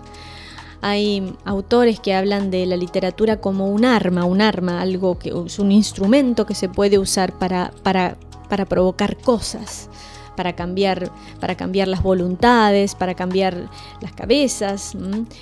Hay 0.81 1.33
autores 1.43 1.99
que 1.99 2.13
hablan 2.13 2.51
de 2.51 2.65
la 2.65 2.77
literatura 2.77 3.41
como 3.41 3.67
un 3.67 3.83
arma, 3.83 4.23
un 4.23 4.41
arma, 4.41 4.81
algo 4.81 5.19
que 5.19 5.33
es 5.45 5.59
un 5.59 5.71
instrumento 5.71 6.45
que 6.45 6.55
se 6.55 6.69
puede 6.69 6.97
usar 6.97 7.37
para, 7.37 7.71
para, 7.83 8.17
para 8.47 8.65
provocar 8.65 9.17
cosas, 9.17 9.89
para 10.37 10.55
cambiar, 10.55 11.11
para 11.41 11.55
cambiar 11.55 11.89
las 11.89 12.01
voluntades, 12.01 12.95
para 12.95 13.13
cambiar 13.13 13.69
las 13.99 14.13
cabezas 14.13 14.93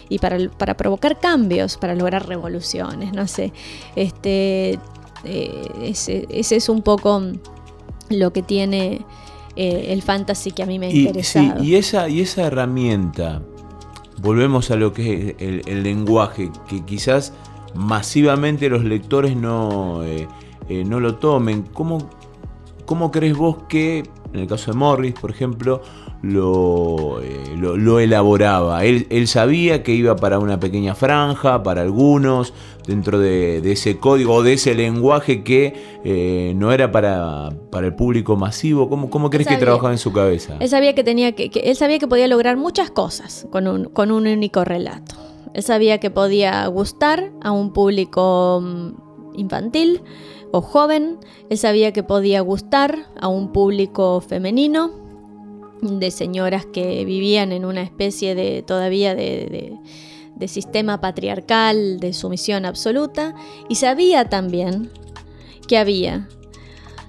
y 0.09 0.17
para, 0.17 0.37
para, 0.57 0.75
provocar 0.75 1.19
cambios, 1.19 1.77
para 1.77 1.93
lograr 1.93 2.27
revoluciones. 2.27 3.13
No 3.13 3.27
sé, 3.27 3.53
este, 3.95 4.79
eh, 5.23 5.61
ese, 5.83 6.25
ese 6.31 6.55
es 6.55 6.67
un 6.67 6.81
poco 6.81 7.21
lo 8.09 8.33
que 8.33 8.41
tiene 8.41 9.05
eh, 9.57 9.91
el 9.91 10.03
fantasy 10.03 10.51
que 10.51 10.61
a 10.61 10.67
mí 10.67 10.77
me 10.77 10.85
ha 10.85 10.89
interesado. 10.91 11.63
y, 11.63 11.75
esa, 11.75 12.07
y 12.09 12.21
esa 12.21 12.43
herramienta, 12.43 13.41
volvemos 14.21 14.69
a 14.69 14.75
lo 14.75 14.93
que 14.93 15.35
es 15.39 15.63
el, 15.67 15.81
lenguaje, 15.81 16.51
que 16.69 16.85
quizás 16.85 17.33
masivamente 17.73 18.69
los 18.69 18.83
lectores 18.83 19.35
no, 19.35 20.03
eh, 20.03 20.27
eh, 20.69 20.83
no 20.85 20.99
lo 20.99 21.15
tomen. 21.15 21.63
¿Cómo, 21.73 22.07
¿Cómo 22.85 23.11
crees 23.11 23.35
vos 23.35 23.57
que, 23.67 24.03
en 24.31 24.39
el 24.39 24.47
caso 24.47 24.71
de 24.71 24.77
Morris, 24.77 25.13
por 25.13 25.31
ejemplo, 25.31 25.81
lo, 26.21 27.19
lo, 27.55 27.99
elaboraba? 27.99 28.85
Él, 28.85 29.07
él, 29.09 29.27
sabía 29.27 29.81
que 29.81 29.91
iba 29.93 30.15
para 30.17 30.37
una 30.37 30.59
pequeña 30.59 30.93
franja, 30.93 31.63
para 31.63 31.81
algunos, 31.81 32.53
dentro 32.87 33.19
de, 33.19 33.59
ese 33.71 33.97
código 33.97 34.41
de 34.41 34.53
ese 34.53 34.73
lenguaje 34.73 35.43
que 35.43 35.73
eh, 36.03 36.53
no 36.55 36.71
era 36.71 36.91
para, 36.91 37.49
para, 37.69 37.87
el 37.87 37.95
público 37.95 38.35
masivo? 38.37 38.89
¿Cómo, 38.89 39.09
cómo 39.09 39.29
crees 39.29 39.47
que 39.47 39.57
trabajaba 39.57 39.91
en 39.91 39.97
su 39.97 40.13
cabeza? 40.13 40.55
Él 40.59 40.69
sabía 40.69 40.95
que, 40.95 41.03
tenía 41.03 41.33
que, 41.33 41.51
él 41.53 41.75
sabía 41.75 41.99
que 41.99 42.07
podía 42.07 42.27
lograr 42.27 42.57
muchas 42.57 42.89
cosas 42.89 43.45
con 43.51 43.67
un, 43.67 43.85
con 43.85 44.11
un 44.11 44.25
único 44.25 44.63
relato. 44.63 45.15
Él 45.53 45.63
sabía 45.63 45.99
que 45.99 46.09
podía 46.09 46.65
gustar 46.67 47.31
a 47.41 47.51
un 47.51 47.73
público 47.73 48.61
mm, 48.63 49.39
infantil 49.39 50.01
o 50.51 50.61
joven. 50.61 51.17
Él 51.49 51.57
sabía 51.57 51.91
que 51.91 52.03
podía 52.03 52.41
gustar 52.41 53.07
a 53.19 53.27
un 53.27 53.51
público 53.51 54.21
femenino, 54.21 54.91
de 55.81 56.09
señoras 56.09 56.65
que 56.65 57.05
vivían 57.05 57.51
en 57.51 57.63
una 57.63 57.83
especie 57.83 58.33
de 58.33 58.63
todavía 58.63 59.13
de 59.13 59.47
de 59.47 59.77
sistema 60.47 61.01
patriarcal, 61.01 61.99
de 61.99 62.13
sumisión 62.13 62.65
absoluta, 62.65 63.33
y 63.67 63.75
sabía 63.75 64.29
también 64.29 64.91
que 65.67 65.77
había 65.77 66.27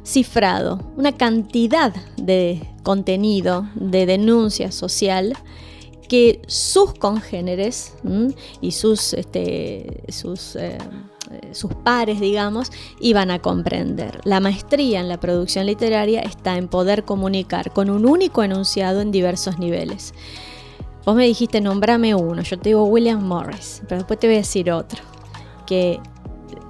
cifrado 0.04 0.92
una 0.96 1.16
cantidad 1.16 1.94
de 2.16 2.62
contenido, 2.82 3.68
de 3.74 4.06
denuncia 4.06 4.72
social, 4.72 5.34
que 6.08 6.40
sus 6.46 6.94
congéneres 6.94 7.94
y 8.62 8.72
sus, 8.72 9.12
este, 9.12 10.04
sus, 10.08 10.56
eh, 10.56 10.78
sus 11.52 11.74
pares, 11.74 12.18
digamos, 12.18 12.72
iban 13.00 13.30
a 13.30 13.40
comprender. 13.40 14.20
La 14.24 14.40
maestría 14.40 15.00
en 15.00 15.08
la 15.08 15.20
producción 15.20 15.66
literaria 15.66 16.20
está 16.20 16.56
en 16.56 16.68
poder 16.68 17.04
comunicar 17.04 17.72
con 17.72 17.90
un 17.90 18.06
único 18.06 18.42
enunciado 18.42 19.02
en 19.02 19.12
diversos 19.12 19.58
niveles. 19.58 20.14
Vos 21.04 21.16
me 21.16 21.26
dijiste, 21.26 21.60
nombrame 21.60 22.14
uno. 22.14 22.42
Yo 22.42 22.58
te 22.58 22.70
digo 22.70 22.84
William 22.84 23.22
Morris, 23.22 23.82
pero 23.88 24.00
después 24.00 24.18
te 24.18 24.26
voy 24.26 24.36
a 24.36 24.38
decir 24.40 24.70
otro. 24.70 25.02
Que 25.66 26.00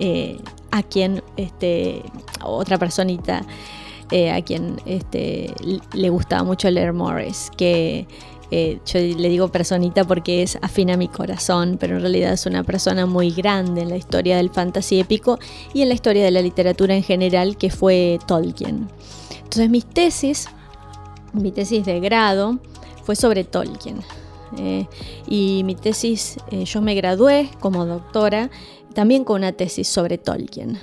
eh, 0.00 0.38
a 0.70 0.82
quien, 0.82 1.22
este, 1.36 2.02
otra 2.42 2.78
personita, 2.78 3.42
eh, 4.10 4.30
a 4.30 4.42
quien 4.42 4.76
este, 4.86 5.52
le 5.92 6.10
gustaba 6.10 6.44
mucho 6.44 6.70
leer 6.70 6.92
Morris, 6.92 7.50
que 7.56 8.06
eh, 8.50 8.78
yo 8.86 8.98
le 8.98 9.28
digo 9.28 9.48
personita 9.48 10.04
porque 10.04 10.42
es 10.42 10.58
afín 10.62 10.90
a 10.90 10.96
mi 10.96 11.08
corazón, 11.08 11.76
pero 11.78 11.96
en 11.96 12.02
realidad 12.02 12.32
es 12.32 12.46
una 12.46 12.64
persona 12.64 13.04
muy 13.04 13.30
grande 13.30 13.82
en 13.82 13.90
la 13.90 13.96
historia 13.96 14.38
del 14.38 14.50
fantasy 14.50 15.00
épico 15.00 15.38
y 15.74 15.82
en 15.82 15.88
la 15.88 15.94
historia 15.94 16.24
de 16.24 16.31
la 16.31 16.40
literatura 16.40 16.94
en 16.94 17.02
general, 17.02 17.56
que 17.58 17.70
fue 17.70 18.18
Tolkien. 18.26 18.88
Entonces 19.37 19.68
mis 19.68 19.85
tesis, 19.85 20.48
mi 21.35 21.52
tesis 21.52 21.85
de 21.85 22.00
grado, 22.00 22.58
fue 23.09 23.17
sobre 23.17 23.42
Tolkien. 23.44 24.00
Eh, 24.59 24.87
y 25.27 25.63
mi 25.65 25.75
tesis, 25.75 26.37
eh, 26.50 26.67
yo 26.67 26.83
me 26.83 26.94
gradué 26.94 27.48
como 27.59 27.87
doctora 27.87 28.50
también 28.92 29.25
con 29.25 29.37
una 29.37 29.52
tesis 29.52 29.88
sobre 29.88 30.19
Tolkien. 30.19 30.79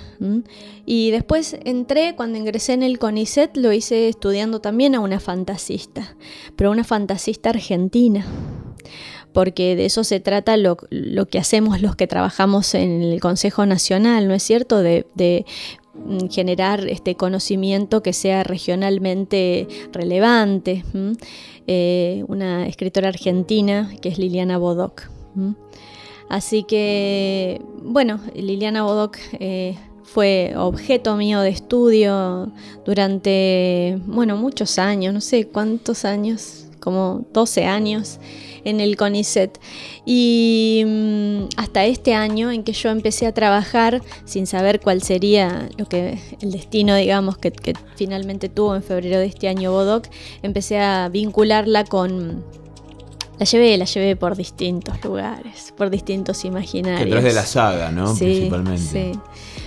Y 0.88 1.12
después 1.12 1.56
entré, 1.66 2.16
cuando 2.16 2.40
ingresé 2.40 2.74
en 2.74 2.82
el 2.82 2.98
CONICET, 2.98 3.56
lo 3.58 3.72
hice 3.72 4.10
estudiando 4.10 4.60
también 4.60 4.96
a 4.96 5.02
una 5.02 5.20
fantasista, 5.20 6.16
pero 6.56 6.72
una 6.72 6.84
fantasista 6.84 7.52
argentina 7.52 8.26
porque 9.34 9.76
de 9.76 9.86
eso 9.86 10.04
se 10.06 10.20
trata 10.22 10.56
lo, 10.56 10.78
que 10.78 11.38
hacemos 11.38 11.82
los 11.82 11.96
que 11.96 12.08
trabajamos 12.08 12.74
en 12.74 13.04
el 13.04 13.20
Consejo 13.20 13.68
Nacional, 13.68 14.30
¿no 14.30 14.34
es 14.34 14.42
cierto? 14.42 14.82
De, 14.82 15.46
generar 16.30 16.88
este 16.88 17.16
conocimiento 17.16 18.02
que 18.04 18.14
sea 18.14 18.44
regionalmente 18.44 19.68
relevante. 19.92 20.84
Eh, 21.68 22.24
una 22.28 22.68
escritora 22.68 23.10
argentina 23.10 23.92
que 24.02 24.10
es 24.10 24.20
Liliana 24.20 24.58
Bodoc. 24.58 25.04
Así 26.30 26.64
que, 26.64 27.62
bueno, 27.84 28.20
Liliana 28.36 28.84
Bodoc 28.84 29.18
eh, 29.40 29.76
fue 30.04 30.54
objeto 30.56 31.16
mío 31.16 31.42
de 31.42 31.50
estudio 31.50 32.52
durante, 32.86 34.00
bueno, 34.06 34.38
muchos 34.38 34.80
años, 34.80 35.14
no 35.14 35.22
sé 35.22 35.48
cuántos 35.48 36.06
años, 36.06 36.68
como 36.80 37.26
12 37.34 37.66
años 37.66 38.20
en 38.66 38.82
el 38.82 38.98
CONICET. 38.98 39.58
Y 40.06 40.84
mm, 40.86 41.46
hasta 41.56 41.86
este 41.86 42.14
año 42.14 42.52
en 42.52 42.64
que 42.64 42.74
yo 42.74 42.90
empecé 42.90 43.26
a 43.26 43.34
trabajar 43.34 44.02
sin 44.26 44.48
saber 44.48 44.82
cuál 44.82 45.02
sería 45.02 45.70
lo 45.78 45.86
que 45.86 46.20
el 46.42 46.52
destino, 46.52 46.96
digamos, 46.96 47.38
que, 47.38 47.52
que 47.52 47.74
finalmente 47.96 48.50
tuvo 48.50 48.76
en 48.76 48.84
febrero 48.84 49.20
de 49.20 49.28
este 49.28 49.48
año 49.48 49.72
Bodoc, 49.72 50.08
empecé 50.44 50.80
a 50.80 51.08
vincularla 51.08 51.86
con 51.86 52.44
la 53.38 53.46
llevé, 53.46 53.78
la 53.78 53.86
llevé 53.86 54.16
por 54.16 54.36
distintos 54.38 55.04
lugares, 55.04 55.74
por 55.76 55.90
distintos 55.90 56.46
imaginarios. 56.46 57.06
Detrás 57.06 57.24
de 57.24 57.34
la 57.34 57.46
saga, 57.46 57.92
¿no? 57.92 58.16
Sí, 58.16 58.26
Principalmente. 58.26 59.14
Sí. 59.14 59.20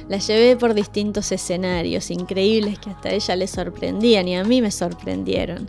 La 0.09 0.17
llevé 0.17 0.57
por 0.57 0.73
distintos 0.73 1.31
escenarios 1.33 2.11
increíbles 2.11 2.79
que 2.79 2.89
hasta 2.89 3.11
ella 3.11 3.37
le 3.37 3.47
sorprendían 3.47 4.27
y 4.27 4.37
a 4.37 4.45
mí 4.45 4.63
me 4.63 4.71
sorprendieron. 4.71 5.69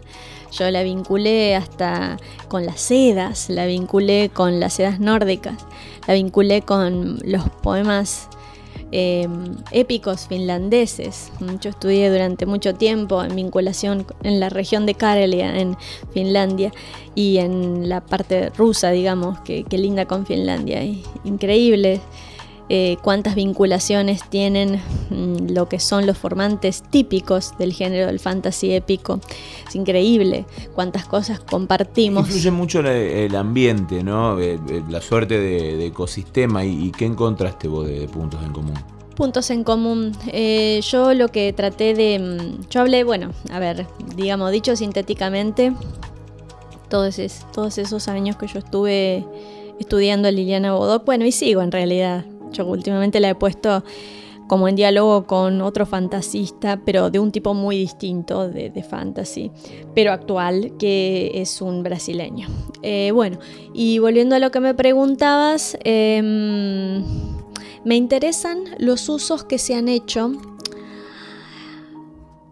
Yo 0.51 0.69
la 0.71 0.83
vinculé 0.83 1.55
hasta 1.55 2.17
con 2.47 2.65
las 2.65 2.81
sedas, 2.81 3.49
la 3.49 3.65
vinculé 3.65 4.29
con 4.33 4.59
las 4.59 4.73
sedas 4.73 4.99
nórdicas, 4.99 5.65
la 6.07 6.13
vinculé 6.15 6.61
con 6.61 7.19
los 7.23 7.49
poemas 7.61 8.27
em, 8.91 9.55
épicos 9.71 10.27
finlandeses. 10.27 11.31
Yo 11.61 11.69
estudié 11.69 12.09
durante 12.09 12.45
mucho 12.45 12.73
tiempo 12.73 13.23
en 13.23 13.35
vinculación 13.35 14.05
en 14.23 14.39
la 14.39 14.49
región 14.49 14.85
de 14.85 14.95
Karelia, 14.95 15.55
en 15.59 15.77
Finlandia, 16.13 16.71
y 17.13 17.37
en 17.37 17.89
la 17.89 18.01
parte 18.01 18.49
rusa, 18.49 18.91
digamos, 18.91 19.39
que 19.41 19.65
linda 19.71 20.05
con 20.05 20.25
Finlandia. 20.25 20.81
Increíble 21.23 22.01
eh, 22.71 22.97
cuántas 23.01 23.33
vinculaciones 23.33 24.21
tienen 24.29 24.79
mm, 25.09 25.53
lo 25.53 25.67
que 25.67 25.79
son 25.79 26.05
los 26.05 26.19
formantes 26.19 26.83
típicos 26.83 27.57
del 27.57 27.73
género 27.73 28.05
del 28.05 28.19
fantasy 28.19 28.73
épico. 28.73 29.19
Es 29.67 29.75
increíble 29.75 30.45
cuántas 30.75 31.07
cosas 31.07 31.39
compartimos. 31.39 32.27
Influye 32.27 32.51
mucho 32.51 32.81
el 32.81 33.35
ambiente, 33.35 34.03
¿no? 34.03 34.39
Eh, 34.39 34.59
eh, 34.69 34.83
la 34.87 35.01
suerte 35.01 35.39
de, 35.39 35.83
ecosistema 35.87 36.63
y, 36.63 36.91
qué 36.91 37.05
encontraste 37.05 37.67
vos 37.67 37.87
de, 37.87 38.07
puntos 38.07 38.43
en 38.43 38.51
común 38.51 38.75
puntos 39.15 39.49
en 39.49 39.65
común. 39.65 40.13
yo 40.89 41.13
lo 41.13 41.27
que 41.27 41.51
traté 41.51 41.93
de... 41.93 42.19
Mm, 42.19 42.69
yo 42.69 42.81
hablé, 42.81 43.03
bueno, 43.03 43.31
a 43.51 43.59
ver, 43.59 43.87
digamos, 44.15 44.51
dicho 44.51 44.77
sintéticamente, 44.77 45.73
todos, 46.87 47.19
todos 47.51 47.77
esos 47.79 48.07
años 48.07 48.37
que 48.37 48.47
yo 48.47 48.59
estuve 48.59 49.25
estudiando 49.79 50.27
a 50.27 50.31
Liliana 50.31 50.73
Bodoc, 50.73 51.03
bueno, 51.03 51.25
y 51.25 51.33
sigo 51.33 51.61
en 51.61 51.71
realidad, 51.71 52.23
yo 52.51 52.65
últimamente 52.65 53.19
la 53.19 53.29
he 53.29 53.35
puesto 53.35 53.83
como 54.49 54.67
en 54.67 54.75
diálogo 54.75 55.27
con 55.27 55.61
otro 55.61 55.85
fantasista, 55.85 56.81
pero 56.83 57.11
de 57.11 57.19
un 57.19 57.31
tipo 57.31 57.53
muy 57.53 57.77
distinto 57.77 58.49
de, 58.49 58.83
fantasy, 58.83 59.51
pero 59.93 60.11
actual, 60.11 60.73
que 60.79 61.31
es 61.35 61.61
un 61.61 61.83
brasileño. 61.83 62.47
Eh, 62.81 63.11
bueno, 63.13 63.37
y 63.75 63.99
volviendo 63.99 64.35
a 64.35 64.39
lo 64.39 64.49
que 64.49 64.59
me 64.59 64.73
preguntabas, 64.73 65.77
em, 65.83 67.03
me 67.85 67.95
interesan 67.95 68.63
los 68.79 69.07
usos 69.07 69.43
que 69.43 69.59
se 69.59 69.75
han 69.75 69.87
hecho 69.87 70.31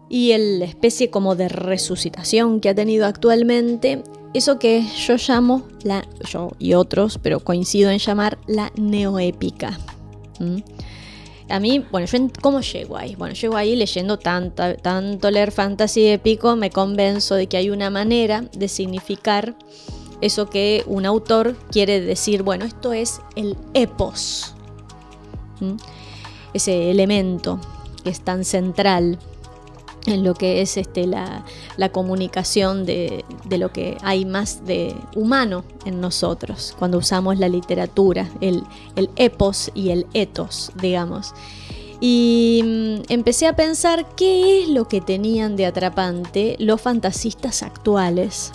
y 0.08 0.36
la 0.38 0.66
especie 0.66 1.10
como 1.10 1.34
de 1.34 1.48
resucitación 1.48 2.60
que 2.60 2.68
ha 2.68 2.74
tenido 2.76 3.06
actualmente 3.06 4.04
eso 4.34 4.58
que 4.58 4.84
yo 5.06 5.16
llamo, 5.16 5.62
la, 5.82 6.06
yo 6.28 6.52
y 6.58 6.74
otros, 6.74 7.18
pero 7.22 7.40
coincido 7.40 7.90
en 7.90 7.98
llamar 7.98 8.38
la 8.46 8.70
neoépica. 8.76 9.78
A 11.48 11.60
mí, 11.60 11.84
bueno, 11.90 12.06
yo 12.06 12.18
¿cómo 12.42 12.60
llego 12.60 12.96
ahí? 12.96 13.14
Bueno, 13.16 13.34
llego 13.34 13.56
ahí 13.56 13.74
leyendo 13.74 14.18
tanto, 14.18 14.76
tanto 14.76 15.30
leer 15.30 15.50
fantasy 15.50 16.06
épico, 16.08 16.56
me 16.56 16.70
convenzo 16.70 17.34
de 17.34 17.46
que 17.46 17.56
hay 17.56 17.70
una 17.70 17.90
manera 17.90 18.44
de 18.52 18.68
significar 18.68 19.56
eso 20.20 20.50
que 20.50 20.84
un 20.86 21.06
autor 21.06 21.56
quiere 21.70 22.00
decir, 22.00 22.42
bueno, 22.42 22.64
esto 22.64 22.92
es 22.92 23.20
el 23.36 23.56
epos, 23.72 24.54
ese 26.52 26.90
elemento 26.90 27.60
que 28.04 28.10
es 28.10 28.20
tan 28.20 28.44
central 28.44 29.18
en 30.08 30.24
lo 30.24 30.34
que 30.34 30.60
es 30.60 30.76
este, 30.76 31.06
la, 31.06 31.44
comunicación 31.92 32.84
de, 32.84 33.24
lo 33.50 33.72
que 33.72 33.96
hay 34.02 34.24
más 34.24 34.64
de 34.66 34.94
humano 35.14 35.64
en 35.84 36.00
nosotros, 36.00 36.74
cuando 36.78 36.98
usamos 36.98 37.38
la 37.38 37.48
literatura, 37.48 38.28
el, 38.40 38.62
el 38.96 39.10
epos 39.16 39.70
y 39.74 39.90
el 39.90 40.06
etos, 40.14 40.72
digamos. 40.80 41.34
Y 42.00 42.62
mm, 42.64 43.12
empecé 43.12 43.48
a 43.48 43.56
pensar 43.56 44.06
qué 44.14 44.62
es 44.62 44.68
lo 44.68 44.86
que 44.86 45.00
tenían 45.00 45.56
de 45.56 45.66
atrapante 45.66 46.54
los 46.60 46.80
fantasistas 46.80 47.62
actuales 47.62 48.52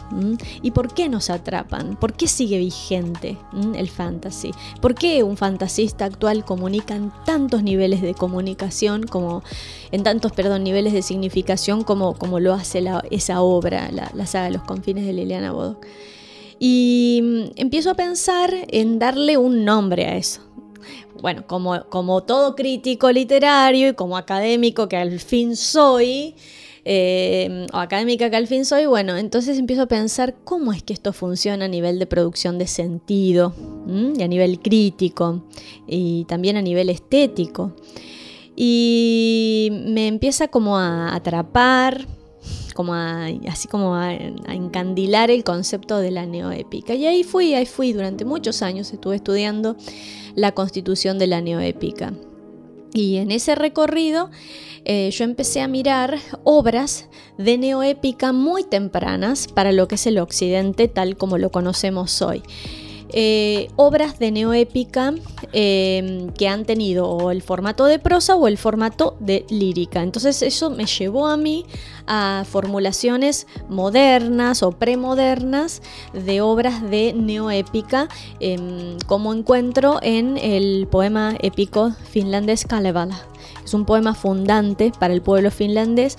y 0.61 0.71
por 0.71 0.93
qué 0.93 1.09
nos 1.09 1.29
atrapan, 1.29 1.97
por 1.97 2.13
qué 2.13 2.27
sigue 2.27 2.57
vigente 2.57 3.37
el 3.75 3.89
fantasy, 3.89 4.51
por 4.81 4.95
qué 4.95 5.23
un 5.23 5.35
fantasista 5.35 6.05
actual 6.05 6.45
comunica 6.45 6.95
en 6.95 7.11
tantos 7.25 7.63
niveles 7.63 8.01
de 8.01 8.13
comunicación 8.13 9.03
como 9.03 9.43
en 9.91 10.03
tantos, 10.03 10.31
perdón, 10.31 10.63
niveles 10.63 10.93
de 10.93 11.01
significación 11.01 11.83
como, 11.83 12.13
como 12.13 12.39
lo 12.39 12.53
hace 12.53 12.83
esa 13.11 13.41
obra, 13.41 13.91
la, 13.91 14.25
saga 14.25 14.45
de 14.45 14.51
los 14.51 14.63
confines 14.63 15.05
de 15.05 15.13
Liliana 15.13 15.51
Bodoc. 15.51 15.85
Y 16.59 17.19
mm, 17.21 17.43
empiezo 17.55 17.91
a 17.91 17.95
pensar 17.95 18.53
en 18.69 18.99
darle 18.99 19.37
un 19.37 19.65
nombre 19.65 20.05
a 20.05 20.15
eso 20.15 20.52
bueno, 21.23 21.45
como, 21.47 22.23
todo 22.23 22.53
crítico 22.53 23.09
literario 23.09 23.87
y 23.87 23.93
como 23.93 24.17
académico 24.17 24.89
que 24.89 24.97
al 24.97 25.21
fin 25.21 25.55
soy, 25.55 26.35
eh, 26.83 27.65
o 27.71 27.77
académica 27.77 28.29
que 28.29 28.35
al 28.35 28.45
fin 28.45 28.65
soy, 28.65 28.87
bueno, 28.87 29.15
entonces 29.15 29.57
empiezo 29.57 29.83
a 29.83 29.85
pensar 29.85 30.35
cómo 30.43 30.73
es 30.73 30.83
que 30.83 30.91
esto 30.91 31.13
funciona 31.13 31.63
a 31.63 31.67
nivel 31.69 31.97
de 31.97 32.07
producción 32.07 32.57
de 32.57 32.67
sentido, 32.67 33.53
y 33.87 34.21
a 34.21 34.27
nivel 34.27 34.59
crítico 34.59 35.45
y 35.87 36.25
también 36.25 36.57
a 36.57 36.61
nivel 36.61 36.89
estético. 36.89 37.71
Y 38.53 39.69
me 39.71 40.09
empieza 40.09 40.49
como 40.49 40.77
a 40.77 41.15
atrapar, 41.15 42.05
como 42.75 42.95
así 42.95 43.69
como 43.69 43.95
a, 43.95 44.09
a, 44.09 44.53
encandilar 44.53 45.31
el 45.31 45.45
concepto 45.45 45.99
de 45.99 46.11
la 46.11 46.25
neoépica. 46.25 46.95
Y 46.95 47.05
ahí 47.05 47.23
fui, 47.23 47.53
ahí 47.53 47.65
fui, 47.65 47.93
durante 47.93 48.25
muchos 48.25 48.61
años 48.61 48.91
estuve 48.91 49.15
estudiando 49.15 49.77
la 50.35 50.53
constitución 50.53 51.19
de 51.19 51.27
la 51.27 51.41
neoépica. 51.41 52.13
Y 52.93 53.17
en 53.17 53.31
ese 53.31 53.55
recorrido 53.55 54.29
eh, 54.85 55.09
yo 55.11 55.23
empecé 55.23 55.61
a 55.61 55.67
mirar 55.67 56.19
obras 56.43 57.07
de 57.37 57.57
neoépica 57.57 58.33
muy 58.33 58.63
tempranas 58.63 59.47
para 59.47 59.71
lo 59.71 59.87
que 59.87 59.95
es 59.95 60.05
el 60.05 60.19
occidente 60.19 60.87
tal 60.87 61.17
como 61.17 61.37
lo 61.37 61.51
conocemos 61.51 62.21
hoy. 62.21 62.43
Eh, 63.15 63.69
obras 63.75 64.17
de 64.17 64.31
neoépica 64.31 65.13
em, 65.51 66.29
que 66.31 66.47
han 66.47 66.65
tenido 66.65 67.07
o 67.07 67.29
el 67.29 67.43
formato 67.43 67.85
de 67.85 67.99
prosa 67.99 68.35
o 68.35 68.47
el 68.47 68.57
formato 68.57 69.15
de 69.19 69.45
lírica. 69.49 70.01
Entonces 70.01 70.41
eso 70.41 70.71
me 70.71 70.87
llevó 70.87 71.27
a 71.27 71.37
mí 71.37 71.63
a 72.07 72.43
formulaciones 72.49 73.45
modernas 73.69 74.63
o 74.63 74.71
premodernas 74.71 75.83
de 76.13 76.41
obras 76.41 76.81
de 76.89 77.13
neoépica, 77.13 78.09
em, 78.39 78.97
como 79.05 79.31
encuentro 79.31 79.99
en 80.01 80.37
el 80.37 80.87
poema 80.87 81.35
épico 81.39 81.91
finlandés 82.09 82.65
Kalevala. 82.65 83.21
Es 83.63 83.73
un 83.75 83.85
poema 83.85 84.13
fundante 84.15 84.91
para 84.99 85.13
el 85.13 85.21
pueblo 85.21 85.51
finlandés 85.51 86.17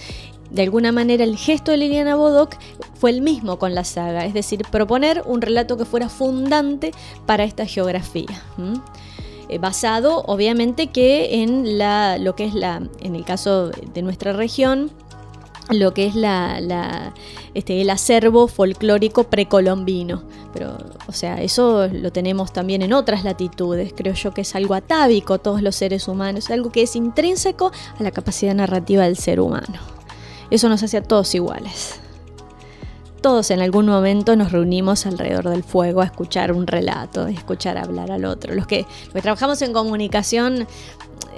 de 0.54 0.62
alguna 0.62 0.92
manera 0.92 1.24
el 1.24 1.36
gesto 1.36 1.72
de 1.72 1.78
Liliana 1.78 2.14
Bodoc 2.14 2.54
fue 2.94 3.10
el 3.10 3.22
mismo 3.22 3.58
con 3.58 3.74
la 3.74 3.82
saga, 3.82 4.24
es 4.24 4.34
decir, 4.34 4.62
proponer 4.70 5.22
un 5.26 5.42
relato 5.42 5.76
que 5.76 5.84
fuera 5.84 6.08
fundante 6.08 6.92
para 7.26 7.42
esta 7.42 7.66
geografía. 7.66 8.42
Eh, 9.48 9.58
basado 9.58 10.22
obviamente 10.26 10.86
que 10.86 11.42
en 11.42 11.76
la, 11.76 12.18
lo 12.18 12.36
que 12.36 12.44
es 12.44 12.54
la, 12.54 12.82
en 13.00 13.16
el 13.16 13.24
caso 13.24 13.70
de 13.70 14.02
nuestra 14.02 14.32
región, 14.32 14.92
lo 15.70 15.92
que 15.92 16.06
es 16.06 16.14
la, 16.14 17.12
este, 17.54 17.80
el 17.80 17.90
acervo 17.90 18.46
folclórico 18.46 19.24
precolombino. 19.24 20.22
Pero, 20.52 20.76
o 21.08 21.12
sea, 21.12 21.42
eso 21.42 21.88
lo 21.88 22.12
tenemos 22.12 22.52
también 22.52 22.82
en 22.82 22.92
otras 22.92 23.24
latitudes. 23.24 23.92
Creo 23.92 24.14
yo 24.14 24.32
que 24.32 24.42
es 24.42 24.54
algo 24.54 24.74
atávico 24.74 25.38
todos 25.38 25.62
los 25.62 25.74
seres 25.74 26.06
humanos, 26.06 26.50
algo 26.50 26.70
que 26.70 26.82
es 26.82 26.94
intrínseco 26.94 27.72
a 27.98 28.02
la 28.04 28.12
capacidad 28.12 28.54
narrativa 28.54 29.02
del 29.04 29.16
ser 29.16 29.40
humano. 29.40 29.93
Eso 30.54 30.68
nos 30.68 30.84
hace 30.84 30.98
a 30.98 31.02
todos 31.02 31.34
iguales. 31.34 31.98
Todos 33.20 33.50
en 33.50 33.60
algún 33.60 33.86
momento 33.86 34.36
nos 34.36 34.52
reunimos 34.52 35.04
alrededor 35.04 35.48
del 35.48 35.64
fuego 35.64 36.00
a 36.00 36.04
escuchar 36.04 36.52
un 36.52 36.68
relato, 36.68 37.24
a 37.24 37.30
escuchar 37.32 37.76
hablar 37.76 38.12
al 38.12 38.24
otro. 38.24 38.54
Los 38.54 38.68
que, 38.68 38.86
trabajamos 39.20 39.60
en 39.62 39.72
comunicación 39.72 40.68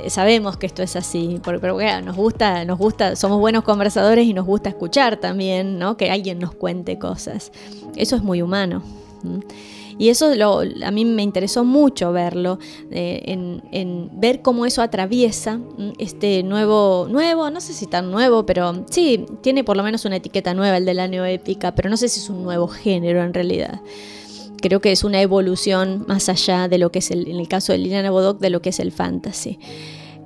eh, 0.02 0.10
sabemos 0.10 0.58
que 0.58 0.66
esto 0.66 0.82
es 0.82 0.96
así, 0.96 1.40
porque, 1.42 1.60
pero 1.60 1.78
nos 2.02 2.14
gusta, 2.14 2.66
nos 2.66 2.76
gusta, 2.76 3.16
somos 3.16 3.40
buenos 3.40 3.64
conversadores 3.64 4.26
y 4.26 4.34
nos 4.34 4.44
gusta 4.44 4.68
escuchar 4.68 5.16
también, 5.16 5.78
¿no? 5.78 5.96
Que 5.96 6.10
alguien 6.10 6.38
nos 6.38 6.54
cuente 6.54 6.98
cosas. 6.98 7.52
Eso 7.96 8.16
es 8.16 8.22
muy 8.22 8.42
humano. 8.42 8.82
Y 9.98 10.10
eso 10.10 10.32
a 10.84 10.90
mí 10.90 11.04
me 11.04 11.22
interesó 11.22 11.64
mucho 11.64 12.12
verlo, 12.12 12.58
eh, 12.90 13.22
en, 13.26 14.10
ver 14.12 14.42
cómo 14.42 14.66
eso 14.66 14.82
atraviesa 14.82 15.60
este 15.98 16.42
nuevo, 16.42 17.06
nuevo, 17.10 17.50
no 17.50 17.60
sé 17.60 17.72
si 17.72 17.86
tan 17.86 18.10
nuevo, 18.10 18.44
pero 18.44 18.84
sí, 18.90 19.24
tiene 19.40 19.64
por 19.64 19.76
lo 19.76 19.82
menos 19.82 20.04
una 20.04 20.16
etiqueta 20.16 20.52
nueva, 20.54 20.76
el 20.76 20.84
de 20.84 20.94
la 20.94 21.08
neoépica, 21.08 21.74
pero 21.74 21.88
no 21.88 21.96
sé 21.96 22.08
si 22.08 22.20
es 22.20 22.28
un 22.28 22.42
nuevo 22.42 22.68
género 22.68 23.22
en 23.22 23.32
realidad. 23.32 23.80
Creo 24.60 24.80
que 24.80 24.92
es 24.92 25.04
una 25.04 25.20
evolución 25.20 26.04
más 26.08 26.28
allá 26.28 26.68
de 26.68 26.78
lo 26.78 26.90
que 26.90 26.98
es, 26.98 27.10
el, 27.10 27.28
en 27.28 27.36
el 27.36 27.48
caso 27.48 27.72
de 27.72 27.78
Liliana 27.78 28.10
Bodoc, 28.10 28.38
de 28.38 28.50
lo 28.50 28.60
que 28.60 28.70
es 28.70 28.80
el 28.80 28.92
fantasy. 28.92 29.58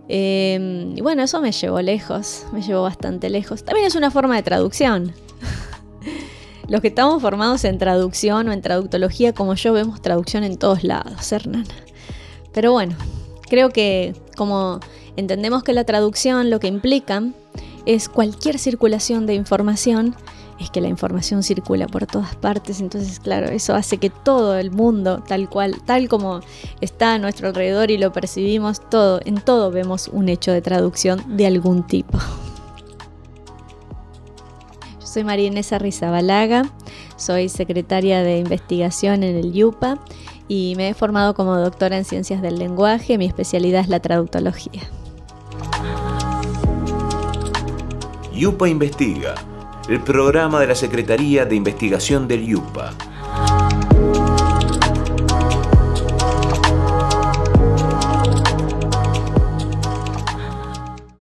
Em, 0.09 0.97
y 0.97 1.01
bueno, 1.03 1.23
eso 1.23 1.41
me 1.41 1.53
llevó 1.53 1.81
lejos, 1.83 2.45
me 2.53 2.63
llevó 2.63 2.83
bastante 2.83 3.31
lejos. 3.31 3.65
También 3.65 3.87
es 3.87 3.95
una 3.95 4.11
forma 4.11 4.35
de 4.35 4.43
traducción. 4.43 5.13
Los 6.71 6.83
que 6.83 6.89
estamos 6.89 7.21
formados 7.21 7.65
en 7.65 7.79
traducción 7.79 8.49
o 8.49 8.53
en 8.53 8.63
traductología 8.63 9.33
como 9.33 9.55
yo 9.55 9.73
vemos 9.73 10.01
traducción 10.01 10.45
en 10.45 10.57
todos 10.57 10.85
lados, 10.85 11.33
Hernán. 11.33 11.67
Pero 12.53 12.71
bueno, 12.71 12.95
creo 13.49 13.71
que 13.71 14.15
como 14.37 14.79
entendemos 15.17 15.65
que 15.65 15.73
la 15.73 15.83
traducción 15.83 16.49
lo 16.49 16.61
que 16.61 16.69
implica 16.69 17.25
es 17.87 18.09
cualquier 18.09 18.61
circulación 18.61 19.27
de 19.27 19.35
información, 19.35 20.15
es 20.61 20.71
que 20.71 20.81
la 20.81 20.87
información 20.87 21.43
circula 21.43 21.89
por 21.89 22.07
todas 22.07 22.37
partes, 22.37 22.81
entonces 22.81 23.19
claro, 23.19 23.49
eso 23.49 23.75
hace 23.75 23.99
que 23.99 24.11
todo 24.11 24.57
el 24.57 24.71
mundo, 24.71 25.25
tal 25.27 25.51
cual, 25.51 25.83
tal 25.85 26.09
como 26.09 26.39
está 26.81 27.15
a 27.15 27.19
nuestro 27.19 27.49
alrededor 27.49 27.91
y 27.91 27.99
lo 27.99 28.13
percibimos, 28.13 28.81
todo, 28.89 29.21
en 29.25 29.41
todo 29.41 29.73
vemos 29.73 30.07
un 30.07 30.29
hecho 30.29 30.53
de 30.53 30.63
traducción 30.63 31.37
de 31.37 31.49
algún 31.49 31.85
tipo. 31.85 32.17
Soy 35.11 35.25
María 35.25 35.49
Inés 35.49 35.73
soy 37.17 37.49
secretaria 37.49 38.23
de 38.23 38.39
investigación 38.39 39.25
en 39.25 39.35
el 39.35 39.53
YUPA 39.53 39.99
y 40.47 40.75
me 40.77 40.89
he 40.89 40.95
formado 40.95 41.35
como 41.35 41.57
doctora 41.57 41.97
en 41.97 42.05
ciencias 42.05 42.41
del 42.43 42.61
lenguaje. 42.61 43.19
Mi 43.19 43.27
especialidad 43.27 43.81
es 43.81 43.89
la 43.89 43.99
traductología. 43.99 44.83
YUPA 48.33 48.69
Investiga, 48.69 49.35
el 49.89 50.01
programa 50.01 50.61
de 50.61 50.69
la 50.69 50.77
Secretaría 50.77 51.45
de 51.45 51.57
Investigación 51.57 52.29
del 52.29 52.47
YUPA 52.47 52.95